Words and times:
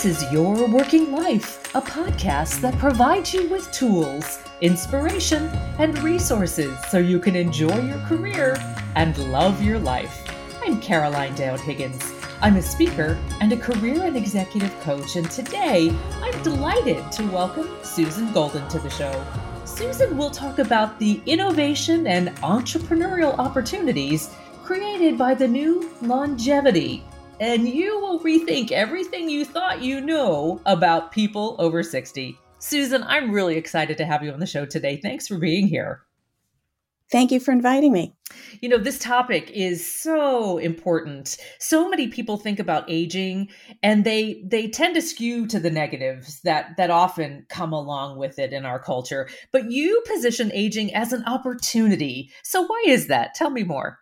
This 0.00 0.22
is 0.22 0.32
Your 0.32 0.68
Working 0.68 1.10
Life, 1.10 1.74
a 1.74 1.82
podcast 1.82 2.60
that 2.60 2.78
provides 2.78 3.34
you 3.34 3.48
with 3.48 3.68
tools, 3.72 4.38
inspiration, 4.60 5.46
and 5.80 5.98
resources 6.04 6.78
so 6.88 6.98
you 6.98 7.18
can 7.18 7.34
enjoy 7.34 7.80
your 7.80 7.98
career 8.06 8.56
and 8.94 9.18
love 9.32 9.60
your 9.60 9.80
life. 9.80 10.24
I'm 10.62 10.80
Caroline 10.80 11.34
Dowd 11.34 11.58
Higgins. 11.58 12.00
I'm 12.40 12.54
a 12.54 12.62
speaker 12.62 13.18
and 13.40 13.52
a 13.52 13.56
career 13.56 14.04
and 14.04 14.16
executive 14.16 14.72
coach, 14.82 15.16
and 15.16 15.28
today 15.32 15.92
I'm 16.22 16.42
delighted 16.44 17.10
to 17.10 17.26
welcome 17.32 17.68
Susan 17.82 18.32
Golden 18.32 18.68
to 18.68 18.78
the 18.78 18.90
show. 18.90 19.26
Susan 19.64 20.16
will 20.16 20.30
talk 20.30 20.60
about 20.60 21.00
the 21.00 21.20
innovation 21.26 22.06
and 22.06 22.28
entrepreneurial 22.36 23.36
opportunities 23.36 24.32
created 24.62 25.18
by 25.18 25.34
the 25.34 25.48
new 25.48 25.90
longevity 26.02 27.02
and 27.40 27.68
you 27.68 28.00
will 28.00 28.20
rethink 28.20 28.72
everything 28.72 29.28
you 29.28 29.44
thought 29.44 29.82
you 29.82 30.00
know 30.00 30.60
about 30.66 31.12
people 31.12 31.56
over 31.58 31.82
60. 31.82 32.38
Susan, 32.58 33.04
I'm 33.04 33.30
really 33.30 33.56
excited 33.56 33.96
to 33.98 34.04
have 34.04 34.22
you 34.22 34.32
on 34.32 34.40
the 34.40 34.46
show 34.46 34.66
today. 34.66 34.96
Thanks 34.96 35.28
for 35.28 35.38
being 35.38 35.68
here. 35.68 36.02
Thank 37.10 37.30
you 37.30 37.40
for 37.40 37.52
inviting 37.52 37.92
me. 37.92 38.14
You 38.60 38.68
know, 38.68 38.76
this 38.76 38.98
topic 38.98 39.50
is 39.50 39.90
so 39.90 40.58
important. 40.58 41.38
So 41.58 41.88
many 41.88 42.08
people 42.08 42.36
think 42.36 42.58
about 42.58 42.84
aging 42.86 43.48
and 43.82 44.04
they 44.04 44.42
they 44.44 44.68
tend 44.68 44.94
to 44.96 45.00
skew 45.00 45.46
to 45.46 45.58
the 45.58 45.70
negatives 45.70 46.40
that 46.42 46.76
that 46.76 46.90
often 46.90 47.46
come 47.48 47.72
along 47.72 48.18
with 48.18 48.38
it 48.38 48.52
in 48.52 48.66
our 48.66 48.78
culture. 48.78 49.26
But 49.52 49.70
you 49.70 50.02
position 50.06 50.50
aging 50.52 50.94
as 50.94 51.14
an 51.14 51.24
opportunity. 51.24 52.30
So 52.42 52.66
why 52.66 52.84
is 52.86 53.06
that? 53.06 53.34
Tell 53.34 53.48
me 53.48 53.64
more. 53.64 53.98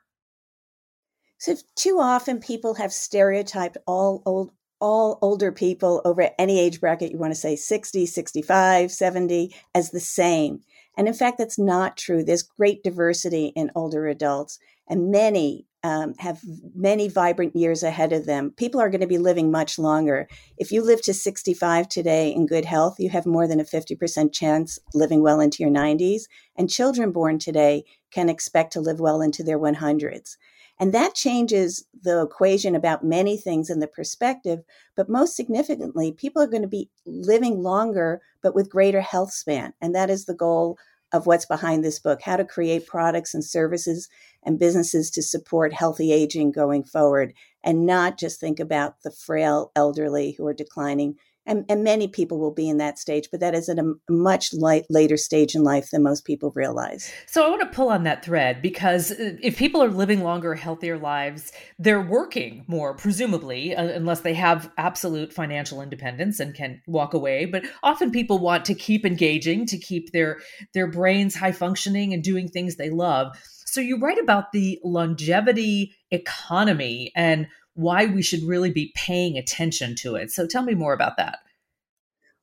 So 1.38 1.54
too 1.74 1.98
often 2.00 2.40
people 2.40 2.74
have 2.74 2.92
stereotyped 2.92 3.76
all 3.86 4.22
old 4.24 4.52
all 4.78 5.18
older 5.22 5.52
people 5.52 6.02
over 6.04 6.28
any 6.38 6.60
age 6.60 6.80
bracket 6.80 7.10
you 7.10 7.16
want 7.16 7.32
to 7.32 7.38
say 7.38 7.56
60, 7.56 8.04
65, 8.04 8.92
70 8.92 9.54
as 9.74 9.90
the 9.90 10.00
same. 10.00 10.60
And 10.98 11.08
in 11.08 11.14
fact, 11.14 11.38
that's 11.38 11.58
not 11.58 11.96
true. 11.96 12.22
There's 12.22 12.42
great 12.42 12.82
diversity 12.82 13.46
in 13.56 13.70
older 13.74 14.06
adults, 14.06 14.58
and 14.88 15.10
many 15.10 15.66
um, 15.82 16.14
have 16.18 16.40
many 16.74 17.08
vibrant 17.08 17.54
years 17.54 17.82
ahead 17.82 18.12
of 18.12 18.26
them. 18.26 18.50
People 18.56 18.80
are 18.80 18.90
going 18.90 19.02
to 19.02 19.06
be 19.06 19.18
living 19.18 19.50
much 19.50 19.78
longer. 19.78 20.26
If 20.58 20.72
you 20.72 20.82
live 20.82 21.00
to 21.02 21.14
65 21.14 21.88
today 21.88 22.34
in 22.34 22.46
good 22.46 22.64
health, 22.64 22.96
you 22.98 23.08
have 23.10 23.24
more 23.24 23.46
than 23.46 23.60
a 23.60 23.64
50% 23.64 24.32
chance 24.32 24.80
living 24.94 25.22
well 25.22 25.38
into 25.38 25.62
your 25.62 25.70
90s. 25.70 26.22
And 26.56 26.68
children 26.68 27.12
born 27.12 27.38
today 27.38 27.84
can 28.10 28.28
expect 28.28 28.72
to 28.72 28.80
live 28.80 28.98
well 28.98 29.20
into 29.20 29.44
their 29.44 29.60
100s. 29.60 30.36
And 30.78 30.92
that 30.92 31.14
changes 31.14 31.84
the 32.02 32.22
equation 32.22 32.74
about 32.74 33.04
many 33.04 33.36
things 33.36 33.70
in 33.70 33.80
the 33.80 33.86
perspective. 33.86 34.62
But 34.94 35.08
most 35.08 35.34
significantly, 35.34 36.12
people 36.12 36.42
are 36.42 36.48
going 36.48 36.62
to 36.62 36.68
be 36.68 36.90
living 37.06 37.62
longer, 37.62 38.20
but 38.42 38.54
with 38.54 38.70
greater 38.70 39.00
health 39.00 39.32
span. 39.32 39.72
And 39.80 39.94
that 39.94 40.10
is 40.10 40.26
the 40.26 40.34
goal 40.34 40.78
of 41.12 41.26
what's 41.26 41.46
behind 41.46 41.84
this 41.84 41.98
book 41.98 42.20
how 42.22 42.36
to 42.36 42.44
create 42.44 42.86
products 42.86 43.32
and 43.32 43.44
services 43.44 44.08
and 44.42 44.58
businesses 44.58 45.10
to 45.10 45.22
support 45.22 45.72
healthy 45.72 46.12
aging 46.12 46.50
going 46.50 46.82
forward 46.82 47.32
and 47.62 47.86
not 47.86 48.18
just 48.18 48.40
think 48.40 48.58
about 48.58 49.02
the 49.02 49.10
frail 49.10 49.70
elderly 49.76 50.32
who 50.32 50.46
are 50.46 50.54
declining 50.54 51.16
and, 51.46 51.64
and 51.68 51.84
many 51.84 52.08
people 52.08 52.38
will 52.38 52.52
be 52.52 52.68
in 52.68 52.78
that 52.78 52.98
stage, 52.98 53.28
but 53.30 53.40
that 53.40 53.54
is 53.54 53.68
at 53.68 53.78
a 53.78 53.94
much 54.08 54.52
light, 54.52 54.84
later 54.90 55.16
stage 55.16 55.54
in 55.54 55.62
life 55.62 55.90
than 55.90 56.02
most 56.02 56.24
people 56.24 56.52
realize. 56.54 57.12
So 57.26 57.46
I 57.46 57.50
want 57.50 57.62
to 57.62 57.74
pull 57.76 57.88
on 57.88 58.04
that 58.04 58.24
thread 58.24 58.62
because 58.62 59.12
uh, 59.12 59.36
if 59.42 59.56
people 59.56 59.82
are 59.82 59.88
living 59.88 60.22
longer, 60.22 60.54
healthier 60.54 60.98
lives, 60.98 61.52
they're 61.78 62.02
working 62.02 62.64
more, 62.66 62.94
presumably, 62.94 63.74
uh, 63.74 63.84
unless 63.84 64.20
they 64.20 64.34
have 64.34 64.70
absolute 64.76 65.32
financial 65.32 65.80
independence 65.80 66.40
and 66.40 66.54
can 66.54 66.80
walk 66.86 67.14
away. 67.14 67.44
But 67.44 67.64
often 67.82 68.10
people 68.10 68.38
want 68.38 68.64
to 68.66 68.74
keep 68.74 69.06
engaging, 69.06 69.66
to 69.66 69.78
keep 69.78 70.12
their 70.12 70.38
their 70.74 70.86
brains 70.86 71.34
high 71.34 71.52
functioning 71.52 72.12
and 72.12 72.22
doing 72.22 72.48
things 72.48 72.76
they 72.76 72.90
love. 72.90 73.36
So 73.66 73.80
you 73.80 73.98
write 73.98 74.18
about 74.18 74.52
the 74.52 74.80
longevity 74.82 75.94
economy 76.10 77.12
and 77.14 77.46
why 77.76 78.06
we 78.06 78.22
should 78.22 78.42
really 78.42 78.70
be 78.70 78.92
paying 78.96 79.36
attention 79.36 79.94
to 79.94 80.16
it. 80.16 80.32
So 80.32 80.46
tell 80.46 80.62
me 80.62 80.74
more 80.74 80.94
about 80.94 81.16
that. 81.18 81.38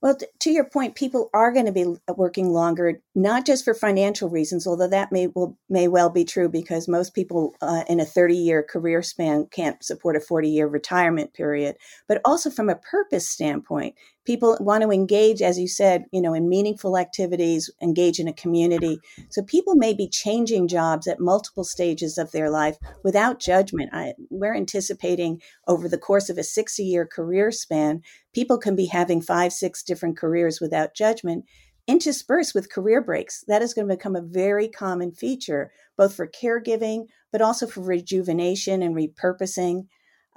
Well, 0.03 0.17
to 0.39 0.51
your 0.51 0.65
point, 0.65 0.95
people 0.95 1.29
are 1.33 1.53
going 1.53 1.65
to 1.65 1.71
be 1.71 1.95
working 2.09 2.49
longer, 2.49 2.99
not 3.15 3.45
just 3.45 3.63
for 3.63 3.73
financial 3.73 4.29
reasons, 4.29 4.67
although 4.67 4.89
that 4.89 5.13
may 5.13 5.27
will, 5.27 5.57
may 5.69 5.87
well 5.87 6.09
be 6.09 6.25
true 6.25 6.49
because 6.49 6.89
most 6.89 7.15
people 7.15 7.55
uh, 7.61 7.85
in 7.87 8.01
a 8.01 8.05
30 8.05 8.35
year 8.35 8.63
career 8.63 9.01
span 9.01 9.47
can't 9.49 9.81
support 9.81 10.17
a 10.17 10.19
40 10.19 10.49
year 10.49 10.67
retirement 10.67 11.33
period, 11.33 11.77
but 12.05 12.19
also 12.25 12.49
from 12.49 12.69
a 12.69 12.75
purpose 12.75 13.29
standpoint 13.29 13.95
people 14.25 14.57
want 14.59 14.83
to 14.83 14.91
engage 14.91 15.41
as 15.41 15.59
you 15.59 15.67
said 15.67 16.05
you 16.11 16.21
know 16.21 16.33
in 16.33 16.49
meaningful 16.49 16.97
activities 16.97 17.69
engage 17.81 18.19
in 18.19 18.27
a 18.27 18.33
community. 18.33 18.99
So 19.29 19.43
people 19.43 19.75
may 19.75 19.93
be 19.93 20.07
changing 20.07 20.67
jobs 20.67 21.07
at 21.07 21.19
multiple 21.19 21.63
stages 21.63 22.17
of 22.17 22.31
their 22.31 22.49
life 22.49 22.77
without 23.03 23.39
judgment. 23.39 23.89
I, 23.93 24.13
we're 24.29 24.55
anticipating 24.55 25.41
over 25.67 25.87
the 25.87 25.97
course 25.97 26.29
of 26.29 26.37
a 26.37 26.43
60 26.43 26.83
year 26.83 27.05
career 27.05 27.51
span 27.51 28.01
people 28.33 28.57
can 28.57 28.75
be 28.75 28.85
having 28.85 29.21
five 29.21 29.53
six 29.53 29.83
different 29.83 30.17
careers 30.17 30.59
without 30.59 30.95
judgment 30.95 31.45
interspersed 31.85 32.55
with 32.55 32.71
career 32.71 33.01
breaks. 33.01 33.43
That 33.47 33.61
is 33.61 33.73
going 33.73 33.87
to 33.87 33.95
become 33.95 34.15
a 34.15 34.21
very 34.21 34.67
common 34.67 35.11
feature 35.11 35.71
both 35.97 36.15
for 36.15 36.27
caregiving 36.27 37.07
but 37.31 37.41
also 37.41 37.67
for 37.67 37.81
rejuvenation 37.81 38.81
and 38.81 38.95
repurposing. 38.95 39.87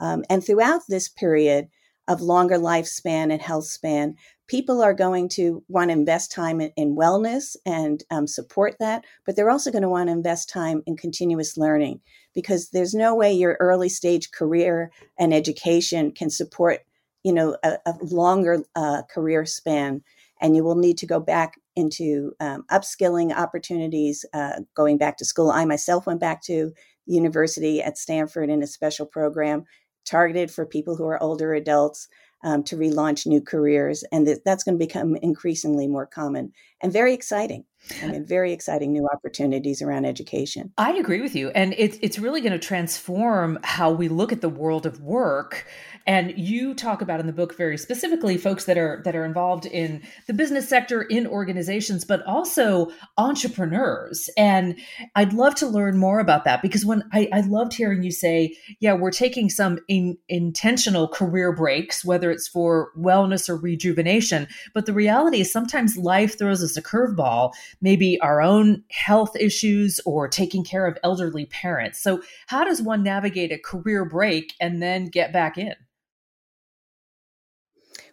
Um, 0.01 0.25
and 0.29 0.45
throughout 0.45 0.83
this 0.89 1.09
period 1.09 1.69
of 2.09 2.21
longer 2.21 2.57
lifespan 2.57 3.33
and 3.33 3.43
health 3.43 3.67
span, 3.67 4.17
people 4.47 4.83
are 4.83 4.95
going 4.95 5.29
to 5.29 5.63
want 5.69 5.89
to 5.89 5.93
invest 5.93 6.31
time 6.31 6.61
in, 6.61 6.97
wellness 6.97 7.57
and 7.67 8.05
um, 8.11 8.27
support 8.27 8.77
that, 8.79 9.05
but 9.25 9.35
they're 9.35 9.51
also 9.51 9.73
going 9.73 9.83
to 9.83 9.89
want 9.89 10.09
to 10.09 10.13
invest 10.13 10.49
time 10.49 10.83
in 10.87 10.97
continuous 10.97 11.57
learning 11.57 12.01
because 12.35 12.71
there's 12.71 12.95
no 12.95 13.15
way 13.15 13.33
your 13.33 13.57
early 13.61 13.89
stage 13.89 14.31
career 14.31 14.91
and 15.19 15.35
education 15.35 16.13
can 16.13 16.31
support, 16.31 16.81
you 17.25 17.33
know, 17.33 17.57
a, 17.65 17.77
a 17.87 17.95
longer 18.03 18.63
uh, 18.77 19.03
career 19.11 19.45
span. 19.45 20.03
And 20.41 20.55
you 20.55 20.63
will 20.63 20.77
need 20.77 20.99
to 20.99 21.07
go 21.07 21.19
back 21.19 21.55
into 21.77 22.33
um, 22.41 22.65
upskilling 22.71 23.35
opportunities, 23.35 24.25
uh, 24.35 24.61
going 24.75 24.99
back 24.99 25.17
to 25.17 25.25
school. 25.25 25.51
I 25.51 25.65
myself 25.65 26.07
went 26.07 26.21
back 26.21 26.43
to 26.43 26.73
university 27.07 27.83
at 27.83 27.97
Stanford 27.97 28.51
in 28.51 28.63
a 28.63 28.67
special 28.67 29.07
program 29.07 29.65
targeted 30.07 30.51
for 30.51 30.65
people 30.65 30.97
who 30.97 31.07
are 31.07 31.23
older 31.23 31.53
adults 31.55 32.09
um, 32.45 32.63
to 32.65 32.77
relaunch 32.77 33.27
new 33.27 33.41
careers. 33.41 34.05
And 34.13 34.27
th- 34.27 34.39
that's 34.45 34.65
going 34.65 34.79
to 34.79 34.85
become 34.85 35.17
increasingly 35.17 35.89
more 35.89 36.07
common 36.07 36.53
and 36.83 36.93
very 36.93 37.13
exciting. 37.13 37.65
I 38.03 38.09
mean, 38.09 38.25
very 38.25 38.53
exciting 38.53 38.93
new 38.93 39.07
opportunities 39.13 39.83
around 39.83 40.05
education. 40.05 40.73
I 40.79 40.93
agree 40.93 41.21
with 41.21 41.35
you. 41.35 41.51
And 41.51 41.75
it's, 41.79 41.99
it's 42.03 42.19
really 42.19 42.41
going 42.41 42.53
to 42.53 42.59
transform 42.59 43.59
how 43.63 43.91
we 43.91 44.09
look 44.09 44.33
at 44.33 44.41
the 44.41 44.49
world 44.49 44.87
of 44.87 45.01
work 45.01 45.67
and 46.07 46.33
you 46.39 46.73
talk 46.73 47.03
about 47.03 47.19
in 47.19 47.27
the 47.27 47.33
book 47.33 47.57
very 47.57 47.77
specifically 47.77 48.39
folks 48.39 48.65
that 48.67 48.79
are 48.79 49.03
that 49.05 49.17
are 49.17 49.25
involved 49.25 49.67
in 49.67 50.03
the 50.27 50.33
business 50.33 50.69
sector 50.69 51.03
in 51.03 51.27
organizations 51.27 52.05
but 52.05 52.25
also 52.27 52.91
entrepreneurs 53.19 54.31
and 54.37 54.79
i'd 55.17 55.33
love 55.33 55.55
to 55.55 55.67
learn 55.67 55.99
more 55.99 56.21
about 56.21 56.45
that 56.45 56.63
because 56.63 56.85
when 56.85 57.03
i, 57.13 57.29
I 57.33 57.41
loved 57.41 57.75
hearing 57.75 58.03
you 58.03 58.11
say 58.11 58.57
yeah 58.81 58.95
we're 58.95 59.11
taking 59.11 59.51
some 59.51 59.79
in, 59.89 60.17
intentional 60.29 61.09
career 61.09 61.53
breaks 61.53 62.05
whether 62.05 62.31
it's 62.31 62.49
for 62.49 62.91
wellness 62.97 63.49
or 63.49 63.57
rejuvenation 63.57 64.47
but 64.75 64.87
the 64.87 64.93
reality 64.93 65.41
is 65.41 65.53
sometimes 65.53 65.97
life 65.97 66.39
throws 66.39 66.63
us 66.63 66.77
a 66.77 66.83
curveball 66.83 67.53
maybe 67.81 68.21
our 68.21 68.41
own 68.41 68.83
health 68.91 69.37
issues 69.37 70.01
or 70.07 70.29
taking 70.29 70.65
care 70.65 70.87
of 70.87 70.99
elderly 71.03 71.47
parents. 71.47 72.01
So 72.01 72.23
how 72.47 72.65
does 72.65 72.83
one 72.83 73.03
navigate 73.03 73.53
a 73.53 73.59
career 73.59 74.05
break 74.05 74.55
and 74.61 74.83
then 74.83 75.07
get 75.07 75.33
back 75.33 75.59
in? 75.59 75.75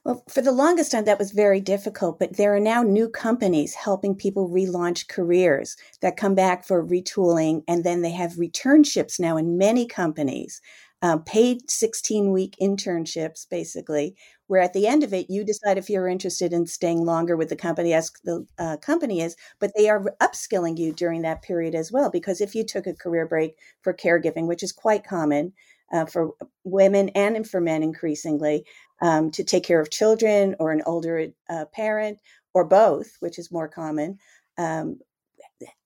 Well, 0.05 0.21
for 0.27 0.41
the 0.41 0.51
longest 0.51 0.91
time, 0.91 1.05
that 1.05 1.19
was 1.19 1.31
very 1.31 1.61
difficult, 1.61 2.19
but 2.19 2.35
there 2.35 2.53
are 2.53 2.59
now 2.59 2.83
new 2.83 3.07
companies 3.07 3.73
helping 3.73 4.15
people 4.15 4.49
relaunch 4.49 5.07
careers 5.07 5.77
that 6.01 6.17
come 6.17 6.35
back 6.35 6.65
for 6.65 6.85
retooling, 6.85 7.63
and 7.69 7.85
then 7.85 8.01
they 8.01 8.11
have 8.11 8.33
returnships 8.33 9.17
now 9.17 9.38
in 9.38 9.57
many 9.57 9.88
companies, 9.88 10.61
uh, 11.01 11.19
paid 11.19 11.69
16 11.71 12.33
week 12.33 12.57
internships, 12.61 13.47
basically, 13.49 14.17
where 14.47 14.61
at 14.61 14.73
the 14.73 14.87
end 14.87 15.03
of 15.03 15.13
it, 15.13 15.29
you 15.29 15.43
decide 15.43 15.77
if 15.77 15.89
you're 15.89 16.07
interested 16.07 16.53
in 16.53 16.65
staying 16.65 17.05
longer 17.05 17.35
with 17.35 17.49
the 17.49 17.55
company 17.55 17.93
as 17.93 18.11
the 18.23 18.45
uh, 18.59 18.77
company 18.77 19.21
is, 19.21 19.35
but 19.59 19.71
they 19.75 19.89
are 19.89 20.03
upskilling 20.21 20.77
you 20.77 20.91
during 20.91 21.21
that 21.21 21.41
period 21.41 21.75
as 21.75 21.91
well. 21.91 22.09
Because 22.09 22.41
if 22.41 22.53
you 22.53 22.63
took 22.63 22.87
a 22.87 22.93
career 22.93 23.25
break 23.25 23.55
for 23.81 23.93
caregiving, 23.93 24.47
which 24.47 24.63
is 24.63 24.71
quite 24.71 25.03
common, 25.05 25.53
uh, 25.91 26.05
for 26.05 26.31
women 26.63 27.09
and 27.09 27.47
for 27.47 27.61
men 27.61 27.83
increasingly 27.83 28.65
um, 29.01 29.29
to 29.31 29.43
take 29.43 29.63
care 29.63 29.79
of 29.79 29.91
children 29.91 30.55
or 30.59 30.71
an 30.71 30.81
older 30.85 31.27
uh, 31.49 31.65
parent 31.73 32.19
or 32.53 32.65
both, 32.65 33.15
which 33.19 33.37
is 33.37 33.51
more 33.51 33.67
common. 33.67 34.17
Um, 34.57 34.99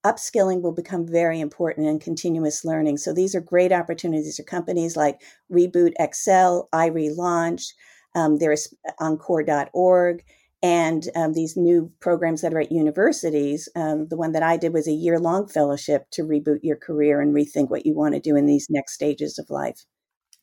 upskilling 0.05 0.61
will 0.61 0.71
become 0.71 1.05
very 1.05 1.39
important 1.39 1.87
and 1.87 2.01
continuous 2.01 2.63
learning. 2.65 2.97
So 2.97 3.13
these 3.13 3.35
are 3.35 3.41
great 3.41 3.71
opportunities 3.71 4.37
for 4.37 4.43
companies 4.43 4.95
like 4.95 5.21
Reboot 5.51 5.93
Accel, 5.99 6.67
iRelaunch, 6.73 7.73
Um, 8.15 8.37
there's 8.37 8.73
encore.org 8.99 10.23
and 10.63 11.07
um, 11.15 11.33
these 11.33 11.55
new 11.55 11.91
programs 11.99 12.41
that 12.41 12.53
are 12.53 12.61
at 12.61 12.71
universities. 12.71 13.69
Um, 13.75 14.07
the 14.07 14.17
one 14.17 14.31
that 14.31 14.43
I 14.43 14.57
did 14.57 14.73
was 14.73 14.87
a 14.87 14.91
year 14.91 15.19
long 15.19 15.47
fellowship 15.47 16.05
to 16.11 16.23
reboot 16.23 16.59
your 16.63 16.77
career 16.77 17.21
and 17.21 17.33
rethink 17.33 17.69
what 17.69 17.85
you 17.85 17.95
want 17.95 18.15
to 18.15 18.19
do 18.19 18.35
in 18.35 18.47
these 18.47 18.67
next 18.69 18.93
stages 18.93 19.37
of 19.37 19.49
life. 19.49 19.85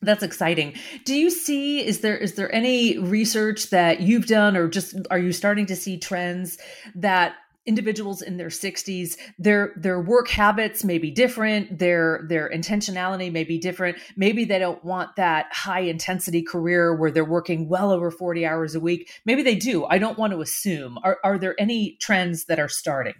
That's 0.01 0.23
exciting. 0.23 0.75
Do 1.03 1.15
you 1.15 1.29
see 1.29 1.85
is 1.85 2.01
there 2.01 2.17
is 2.17 2.35
there 2.35 2.53
any 2.53 2.97
research 2.97 3.69
that 3.71 4.01
you've 4.01 4.27
done 4.27 4.55
or 4.55 4.67
just 4.67 4.95
are 5.09 5.17
you 5.17 5.31
starting 5.31 5.65
to 5.67 5.75
see 5.75 5.97
trends 5.97 6.57
that 6.95 7.35
individuals 7.65 8.21
in 8.21 8.37
their 8.37 8.49
60s 8.49 9.17
their 9.39 9.73
their 9.75 9.99
work 9.99 10.27
habits 10.27 10.83
may 10.83 10.97
be 10.97 11.11
different 11.11 11.79
their 11.79 12.25
their 12.27 12.49
intentionality 12.49 13.31
may 13.31 13.43
be 13.43 13.57
different. 13.57 13.97
Maybe 14.15 14.45
they 14.45 14.59
don't 14.59 14.83
want 14.83 15.15
that 15.15 15.47
high 15.51 15.81
intensity 15.81 16.41
career 16.41 16.95
where 16.95 17.11
they're 17.11 17.25
working 17.25 17.67
well 17.67 17.91
over 17.91 18.11
40 18.11 18.45
hours 18.45 18.75
a 18.75 18.79
week. 18.79 19.09
Maybe 19.25 19.43
they 19.43 19.55
do. 19.55 19.85
I 19.85 19.97
don't 19.97 20.17
want 20.17 20.33
to 20.33 20.41
assume. 20.41 20.97
Are, 21.03 21.17
are 21.23 21.37
there 21.37 21.55
any 21.59 21.97
trends 21.99 22.45
that 22.45 22.59
are 22.59 22.69
starting? 22.69 23.15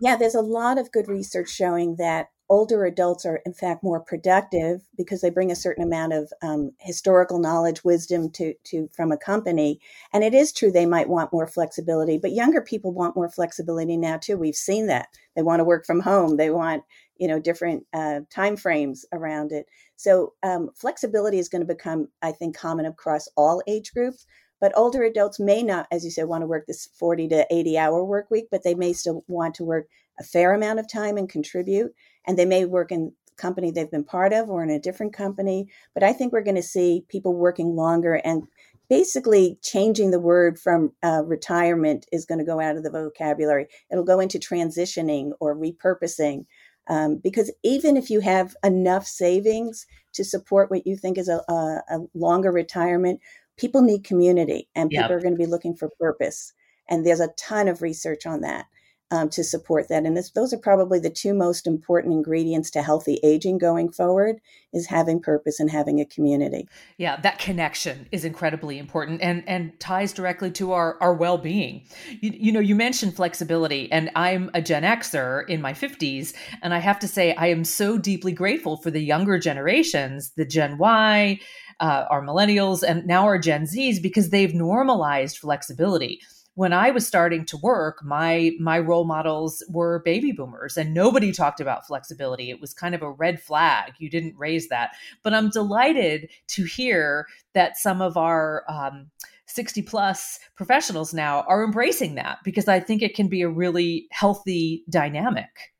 Yeah 0.00 0.16
there's 0.16 0.34
a 0.34 0.40
lot 0.40 0.78
of 0.78 0.92
good 0.92 1.08
research 1.08 1.50
showing 1.50 1.96
that 1.98 2.28
older 2.48 2.84
adults 2.84 3.26
are 3.26 3.40
in 3.44 3.52
fact 3.52 3.82
more 3.82 4.00
productive 4.00 4.82
because 4.96 5.20
they 5.20 5.30
bring 5.30 5.50
a 5.50 5.56
certain 5.56 5.84
amount 5.84 6.12
of 6.12 6.32
um, 6.42 6.72
historical 6.80 7.38
knowledge 7.38 7.84
wisdom 7.84 8.30
to, 8.30 8.54
to 8.64 8.88
from 8.92 9.12
a 9.12 9.18
company. 9.18 9.80
And 10.12 10.24
it 10.24 10.34
is 10.34 10.52
true 10.52 10.70
they 10.70 10.86
might 10.86 11.08
want 11.08 11.32
more 11.32 11.46
flexibility 11.46 12.18
but 12.18 12.32
younger 12.32 12.62
people 12.62 12.92
want 12.92 13.16
more 13.16 13.28
flexibility 13.28 13.96
now 13.96 14.16
too. 14.16 14.36
We've 14.36 14.54
seen 14.54 14.86
that. 14.86 15.08
They 15.36 15.42
want 15.42 15.60
to 15.60 15.64
work 15.64 15.84
from 15.86 16.00
home. 16.00 16.36
They 16.36 16.50
want 16.50 16.82
you 17.16 17.28
know 17.28 17.40
different 17.40 17.84
uh, 17.92 18.20
time 18.30 18.56
frames 18.56 19.04
around 19.12 19.52
it. 19.52 19.66
So 19.96 20.34
um, 20.42 20.70
flexibility 20.74 21.38
is 21.38 21.48
going 21.48 21.66
to 21.66 21.74
become 21.74 22.08
i 22.22 22.32
think 22.32 22.56
common 22.56 22.86
across 22.86 23.28
all 23.36 23.62
age 23.66 23.92
groups 23.92 24.26
but 24.60 24.72
older 24.76 25.02
adults 25.02 25.38
may 25.38 25.62
not 25.62 25.86
as 25.90 26.04
you 26.04 26.10
said 26.10 26.28
want 26.28 26.42
to 26.42 26.46
work 26.46 26.66
this 26.66 26.88
40 26.98 27.28
to 27.28 27.46
80 27.50 27.78
hour 27.78 28.04
work 28.04 28.30
week 28.30 28.48
but 28.50 28.62
they 28.62 28.74
may 28.74 28.92
still 28.92 29.24
want 29.28 29.54
to 29.56 29.64
work 29.64 29.88
a 30.18 30.24
fair 30.24 30.52
amount 30.52 30.80
of 30.80 30.90
time 30.90 31.16
and 31.16 31.28
contribute 31.28 31.92
and 32.28 32.38
they 32.38 32.44
may 32.44 32.64
work 32.64 32.92
in 32.92 33.12
company 33.36 33.70
they've 33.70 33.90
been 33.90 34.04
part 34.04 34.32
of 34.32 34.50
or 34.50 34.62
in 34.62 34.70
a 34.70 34.78
different 34.78 35.12
company 35.12 35.66
but 35.94 36.02
i 36.02 36.12
think 36.12 36.32
we're 36.32 36.42
going 36.42 36.54
to 36.54 36.62
see 36.62 37.04
people 37.08 37.34
working 37.34 37.74
longer 37.74 38.20
and 38.24 38.42
basically 38.90 39.58
changing 39.62 40.10
the 40.10 40.20
word 40.20 40.58
from 40.58 40.92
uh, 41.02 41.22
retirement 41.24 42.06
is 42.10 42.24
going 42.24 42.38
to 42.38 42.44
go 42.44 42.60
out 42.60 42.76
of 42.76 42.82
the 42.82 42.90
vocabulary 42.90 43.66
it'll 43.90 44.04
go 44.04 44.20
into 44.20 44.38
transitioning 44.38 45.30
or 45.40 45.56
repurposing 45.56 46.44
um, 46.88 47.20
because 47.22 47.52
even 47.62 47.96
if 47.96 48.10
you 48.10 48.20
have 48.20 48.56
enough 48.64 49.06
savings 49.06 49.86
to 50.14 50.24
support 50.24 50.70
what 50.70 50.86
you 50.86 50.96
think 50.96 51.18
is 51.18 51.28
a, 51.28 51.42
a, 51.48 51.82
a 51.90 51.98
longer 52.14 52.50
retirement 52.50 53.20
people 53.56 53.82
need 53.82 54.04
community 54.04 54.68
and 54.74 54.90
people 54.90 55.02
yep. 55.02 55.10
are 55.10 55.20
going 55.20 55.34
to 55.34 55.38
be 55.38 55.46
looking 55.46 55.76
for 55.76 55.90
purpose 56.00 56.52
and 56.90 57.06
there's 57.06 57.20
a 57.20 57.28
ton 57.38 57.68
of 57.68 57.82
research 57.82 58.26
on 58.26 58.40
that 58.40 58.66
um, 59.10 59.28
to 59.30 59.42
support 59.42 59.88
that. 59.88 60.04
And 60.04 60.16
this, 60.16 60.30
those 60.30 60.52
are 60.52 60.58
probably 60.58 60.98
the 60.98 61.10
two 61.10 61.32
most 61.32 61.66
important 61.66 62.12
ingredients 62.12 62.70
to 62.70 62.82
healthy 62.82 63.18
aging 63.22 63.58
going 63.58 63.90
forward 63.90 64.40
is 64.72 64.86
having 64.86 65.20
purpose 65.20 65.60
and 65.60 65.70
having 65.70 65.98
a 66.00 66.04
community. 66.04 66.68
Yeah, 66.98 67.18
that 67.22 67.38
connection 67.38 68.06
is 68.12 68.24
incredibly 68.24 68.78
important 68.78 69.22
and, 69.22 69.42
and 69.48 69.78
ties 69.80 70.12
directly 70.12 70.50
to 70.52 70.72
our, 70.72 70.98
our 71.00 71.14
well-being. 71.14 71.86
You, 72.20 72.32
you 72.34 72.52
know, 72.52 72.60
you 72.60 72.74
mentioned 72.74 73.16
flexibility 73.16 73.90
and 73.90 74.10
I'm 74.14 74.50
a 74.52 74.60
Gen 74.60 74.82
Xer 74.82 75.48
in 75.48 75.62
my 75.62 75.72
50s. 75.72 76.34
And 76.62 76.74
I 76.74 76.78
have 76.78 76.98
to 76.98 77.08
say, 77.08 77.34
I 77.34 77.46
am 77.46 77.64
so 77.64 77.96
deeply 77.96 78.32
grateful 78.32 78.76
for 78.76 78.90
the 78.90 79.00
younger 79.00 79.38
generations, 79.38 80.32
the 80.36 80.44
Gen 80.44 80.76
Y, 80.76 81.40
uh, 81.80 82.04
our 82.10 82.22
millennials, 82.22 82.82
and 82.82 83.06
now 83.06 83.24
our 83.24 83.38
Gen 83.38 83.64
Zs, 83.64 84.02
because 84.02 84.30
they've 84.30 84.54
normalized 84.54 85.38
flexibility 85.38 86.20
when 86.58 86.72
I 86.72 86.90
was 86.90 87.06
starting 87.06 87.44
to 87.46 87.56
work, 87.56 88.04
my 88.04 88.50
my 88.58 88.80
role 88.80 89.04
models 89.04 89.62
were 89.68 90.02
baby 90.04 90.32
boomers 90.32 90.76
and 90.76 90.92
nobody 90.92 91.30
talked 91.30 91.60
about 91.60 91.86
flexibility. 91.86 92.50
It 92.50 92.60
was 92.60 92.74
kind 92.74 92.96
of 92.96 93.02
a 93.02 93.12
red 93.12 93.40
flag. 93.40 93.92
You 93.98 94.10
didn't 94.10 94.34
raise 94.36 94.66
that. 94.66 94.96
But 95.22 95.34
I'm 95.34 95.50
delighted 95.50 96.28
to 96.48 96.64
hear 96.64 97.28
that 97.54 97.76
some 97.76 98.02
of 98.02 98.16
our 98.16 98.64
um, 98.68 99.08
60 99.46 99.82
plus 99.82 100.40
professionals 100.56 101.14
now 101.14 101.42
are 101.42 101.62
embracing 101.62 102.16
that 102.16 102.38
because 102.42 102.66
I 102.66 102.80
think 102.80 103.02
it 103.02 103.14
can 103.14 103.28
be 103.28 103.42
a 103.42 103.48
really 103.48 104.08
healthy 104.10 104.82
dynamic. 104.90 105.72